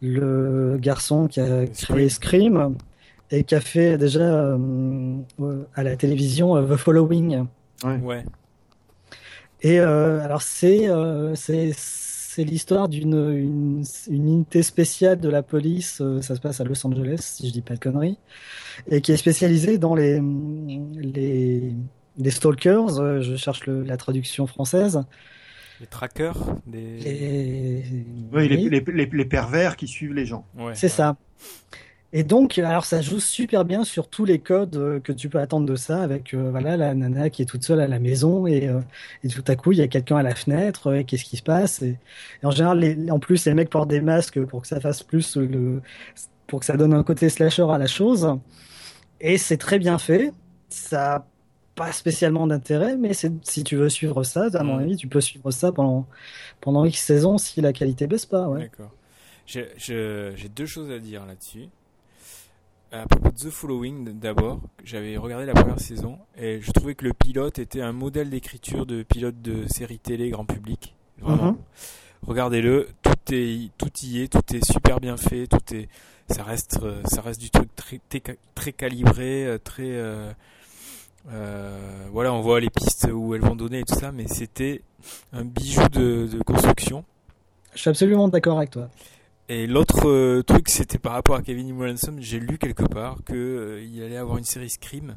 [0.00, 2.76] le garçon qui a créé Scream
[3.30, 4.56] et qui a fait déjà
[5.74, 7.46] à la télévision euh, The Following.
[7.82, 7.96] Ouais.
[8.02, 8.24] Ouais.
[9.62, 11.34] Et euh, alors c'est euh,
[12.34, 16.00] c'est l'histoire d'une une, une unité spéciale de la police.
[16.00, 18.18] euh, ça se passe à Los Angeles, si je dis pas de conneries,
[18.88, 20.20] et qui est spécialisée dans les
[20.96, 21.72] les
[22.16, 22.98] les stalkers.
[23.00, 25.02] euh, je cherche le- la traduction française.
[25.80, 26.98] Les trackers, des.
[26.98, 27.82] Les,
[28.32, 30.46] oui, les, les, les pervers qui suivent les gens.
[30.56, 30.74] Ouais.
[30.74, 31.16] c'est ça.
[32.16, 35.40] Et donc, alors ça joue super bien sur tous les codes euh, que tu peux
[35.40, 38.46] attendre de ça, avec euh, voilà la nana qui est toute seule à la maison
[38.46, 38.80] et, euh,
[39.24, 40.94] et tout à coup il y a quelqu'un à la fenêtre.
[40.94, 41.98] et Qu'est-ce qui se passe et,
[42.40, 45.02] et en général, les, en plus les mecs portent des masques pour que ça fasse
[45.02, 45.82] plus le,
[46.46, 48.38] pour que ça donne un côté slasher à la chose.
[49.20, 50.32] Et c'est très bien fait.
[50.68, 51.26] Ça a
[51.74, 55.50] pas spécialement d'intérêt, mais si tu veux suivre ça, à mon avis, tu peux suivre
[55.50, 56.06] ça pendant
[56.60, 58.48] pendant X saisons si la qualité baisse pas.
[58.48, 58.60] Ouais.
[58.60, 58.92] D'accord.
[59.46, 61.68] J'ai deux choses à dire là-dessus.
[62.94, 67.04] À propos de The Following, d'abord, j'avais regardé la première saison et je trouvais que
[67.04, 70.94] le pilote était un modèle d'écriture de pilote de série télé grand public.
[71.18, 71.52] Vraiment.
[71.52, 71.58] Mhm.
[72.22, 75.88] Regardez-le, tout est, tout y est, tout est super bien fait, tout est,
[76.30, 78.00] ça reste, euh, ça reste du truc très,
[78.54, 80.32] très, calibré, euh, très, euh,
[81.32, 84.82] euh, voilà, on voit les pistes où elles vont donner et tout ça, mais c'était
[85.32, 87.04] un bijou de, de construction.
[87.74, 88.88] Je suis absolument d'accord avec toi.
[89.48, 92.16] Et l'autre euh, truc, c'était par rapport à Kevin Williamson.
[92.18, 95.16] J'ai lu quelque part que euh, allait avoir une série Scream,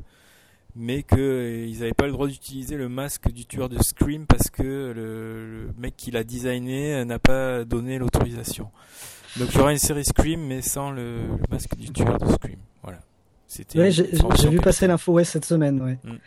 [0.75, 4.49] mais que euh, n'avaient pas le droit d'utiliser le masque du tueur de Scream parce
[4.49, 8.69] que le, le mec qui l'a designé n'a pas donné l'autorisation.
[9.37, 12.29] Donc il y aura une série Scream, mais sans le, le masque du tueur de
[12.29, 12.59] Scream.
[12.83, 12.99] Voilà.
[13.47, 13.79] C'était.
[13.79, 15.81] Ouais, j'ai vu passer l'info ouais, cette semaine.
[15.81, 15.99] Ouais.
[16.03, 16.17] Mm.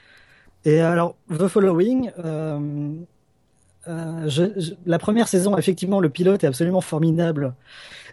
[0.64, 2.10] Et alors, The Following,
[3.89, 7.55] euh, je- je- la première saison, effectivement, le pilote est absolument formidable.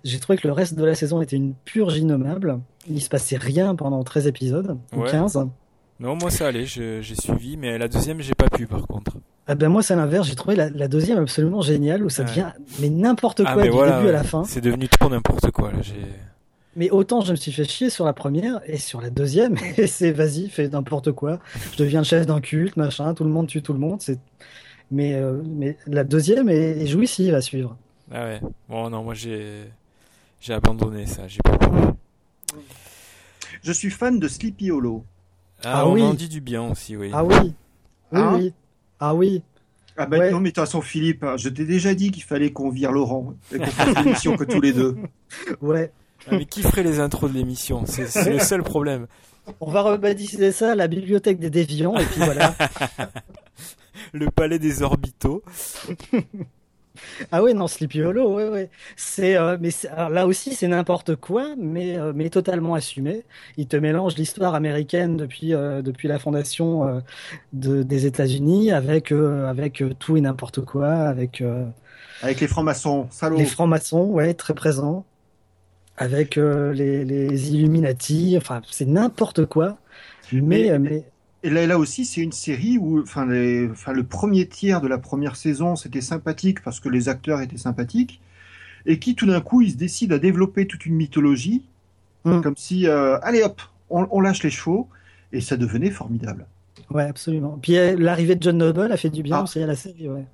[0.03, 2.59] J'ai trouvé que le reste de la saison était une purge innommable.
[2.89, 5.11] Il se passait rien pendant 13 épisodes, ou Ouais.
[5.11, 5.37] 15.
[5.99, 9.13] Non, moi ça allait, j'ai suivi, mais la deuxième, j'ai pas pu par contre.
[9.47, 10.27] Ah ben moi, c'est l'inverse.
[10.27, 12.29] J'ai trouvé la, la deuxième absolument géniale, où ça Ouais.
[12.29, 12.47] devient
[12.79, 14.43] mais n'importe quoi ah, mais du voilà, début à la fin.
[14.43, 15.79] C'est devenu trop n'importe quoi là.
[16.75, 19.87] Mais autant je me suis fait chier sur la première et sur la deuxième, et
[19.87, 21.39] c'est vas-y, fais n'importe quoi.
[21.71, 23.99] Je deviens le chef d'un culte, machin, tout le monde tue tout le monde.
[24.01, 24.19] C'est
[24.91, 27.75] mais euh, mais la deuxième est, est jouissive à suivre.
[28.11, 28.41] Ah ouais.
[28.69, 29.65] Bon, non, moi j'ai
[30.39, 31.27] j'ai abandonné ça.
[31.27, 31.67] J'ai pas pu.
[33.63, 35.03] Je suis fan de Sleepy Hollow.
[35.63, 36.01] Ah, Ah on oui.
[36.03, 37.09] en dit du bien aussi, oui.
[37.13, 37.53] Ah oui, oui,
[38.11, 38.53] Hein oui,
[38.99, 39.41] ah oui.
[39.97, 40.29] Ah bah Ouais.
[40.31, 42.91] non, mais de toute façon, Philippe, hein, je t'ai déjà dit qu'il fallait qu'on vire
[42.91, 44.95] Laurent et qu'on fasse l'émission que tous les deux.
[45.61, 45.91] Ouais.
[46.29, 47.85] Ah, mais qui ferait les intros de l'émission?
[47.85, 49.07] C'est c'est le seul problème.
[49.61, 52.53] On va rebaptiser ça la bibliothèque des déviants et puis voilà.
[54.13, 55.43] Le palais des orbitaux.
[57.31, 58.69] Ah ouais, non, Sleepy Hollow, ouais, ouais.
[58.95, 63.23] C'est, euh, mais là aussi, c'est n'importe quoi, mais, euh, mais totalement assumé.
[63.55, 66.99] Il te mélange l'histoire américaine depuis, euh, depuis la fondation euh,
[67.53, 71.65] de, des États-Unis avec, euh, avec euh, tout et n'importe quoi, avec euh,
[72.23, 73.37] Avec les francs-maçons, salauds.
[73.37, 75.05] les francs-maçons, ouais, très présents,
[75.97, 79.77] avec euh, les, les Illuminati, enfin, c'est n'importe quoi.
[80.33, 81.03] Mais, Mais- mais,
[81.43, 84.87] Et là, là aussi, c'est une série où, enfin, les, enfin, le premier tiers de
[84.87, 88.19] la première saison, c'était sympathique parce que les acteurs étaient sympathiques,
[88.85, 91.63] et qui tout d'un coup, ils se décident à développer toute une mythologie,
[92.25, 92.41] Hmm.
[92.41, 94.89] comme si, euh, allez hop, on, on lâche les chevaux,
[95.31, 96.45] et ça devenait formidable.
[96.89, 97.57] ouais, absolument.
[97.61, 99.43] Puis euh, l'arrivée de John Noble a fait du bien Ah.
[99.43, 100.25] aussi à la série, ouais.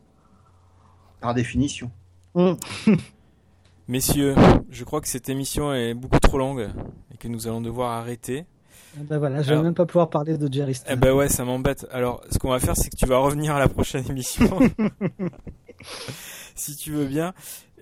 [1.19, 1.91] Par définition.
[2.35, 2.53] Mm.
[3.87, 4.33] Messieurs,
[4.71, 6.69] je crois que cette émission est beaucoup trop longue
[7.13, 8.45] et que nous allons devoir arrêter.
[8.95, 10.95] Ben voilà, je vais Alors- même pas pouvoir parler de Jerry Eh Stiller.
[10.97, 11.87] ben ouais, ça m'embête.
[11.91, 14.47] Alors, ce qu'on va faire, c'est que tu vas revenir à la prochaine émission.
[16.55, 17.33] si tu veux bien.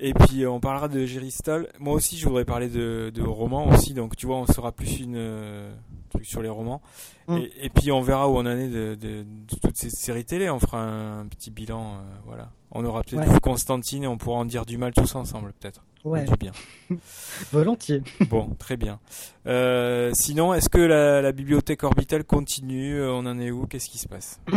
[0.03, 1.34] Et puis, euh, on parlera de Jerry.
[1.80, 3.94] Moi aussi, je voudrais parler de, de romans aussi.
[3.94, 5.72] Donc, tu vois, on sera plus une euh,
[6.10, 6.82] truc sur les romans.
[7.28, 7.38] Mm.
[7.38, 10.26] Et, et puis, on verra où on en est de, de, de toutes ces séries
[10.26, 10.49] télé.
[10.49, 11.95] On fera un, petit bilan.
[11.95, 12.52] euh, voilà.
[12.72, 13.40] On aura peut-être Ouais.
[13.41, 15.84] Constantine et on pourra en dire du mal tous ensemble, peut-être.
[16.03, 16.52] Ou Ouais, du bien.
[17.52, 18.02] volontiers.
[18.30, 18.99] Bon, très bien.
[19.45, 23.03] Euh, sinon, est-ce que la, la bibliothèque orbitale continue?
[23.03, 23.68] On en est où?
[23.68, 24.40] Qu'est-ce qui se passe?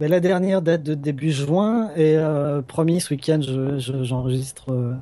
[0.00, 4.72] Ben, la dernière date de début juin et euh, promis ce week-end je- je- j'enregistre
[4.72, 4.94] euh,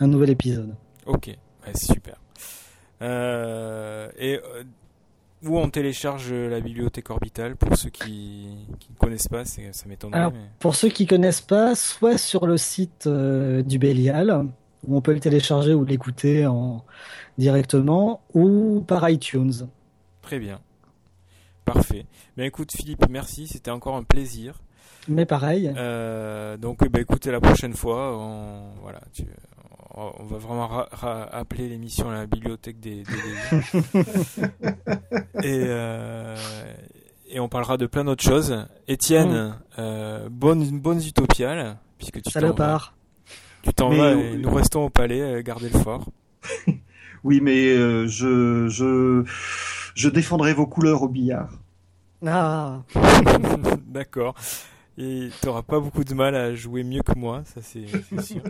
[0.00, 0.74] un nouvel épisode.
[1.04, 1.26] Ok,
[1.66, 2.14] ouais, super.
[3.02, 4.40] Euh, et
[5.44, 10.30] où on télécharge la bibliothèque orbitale pour ceux qui ne connaissent pas, ça m'étonnerait.
[10.30, 14.46] Mais- Pour ceux qui connaissent pas, soit sur le site du Bélial
[14.86, 16.84] où on peut le télécharger ou l'écouter en
[17.38, 19.52] directement, ou par iTunes.
[20.22, 20.60] Très bien.
[21.66, 22.06] Parfait.
[22.38, 24.54] Ben écoute Philippe, merci, c'était encore un plaisir.
[25.08, 25.70] Mais pareil.
[25.76, 29.26] Euh, donc ben écoutez la prochaine fois, on voilà, tu-
[29.94, 34.02] on on va vraiment ra- ra- appeler l'émission la bibliothèque des, des
[35.42, 36.36] et euh,
[37.28, 38.66] et on parlera de plein d'autres choses.
[38.88, 42.54] Étienne, euh, bonne bonne utopiale puisque tu t'en vas.
[43.62, 46.06] Tu t'en vas et nous restons au palais, euh, garder le fort.
[47.24, 49.24] Oui, mais euh, je, je,
[49.96, 51.50] je défendrai vos couleurs au billard.
[52.24, 52.82] Ah,
[53.88, 54.34] D'accord.
[54.98, 57.86] Et t'auras pas beaucoup de mal à jouer mieux que moi, ça c'est
[58.22, 58.40] sûr.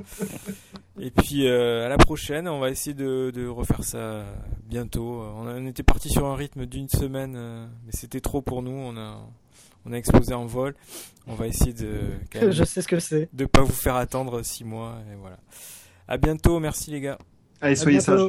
[1.00, 4.24] Et puis euh, à la prochaine, on va essayer de, de refaire ça
[4.68, 5.22] bientôt.
[5.36, 8.62] On, a- on était parti sur un rythme d'une semaine, euh, mais c'était trop pour
[8.62, 8.70] nous.
[8.70, 9.18] On a
[9.86, 10.76] on a explosé en vol.
[11.26, 11.98] On va essayer de
[12.32, 13.28] quand même je sais ce que c'est.
[13.32, 15.38] de pas vous faire attendre six mois et voilà.
[16.06, 17.18] À bientôt, merci les gars.
[17.60, 18.20] Allez, À soyez sages.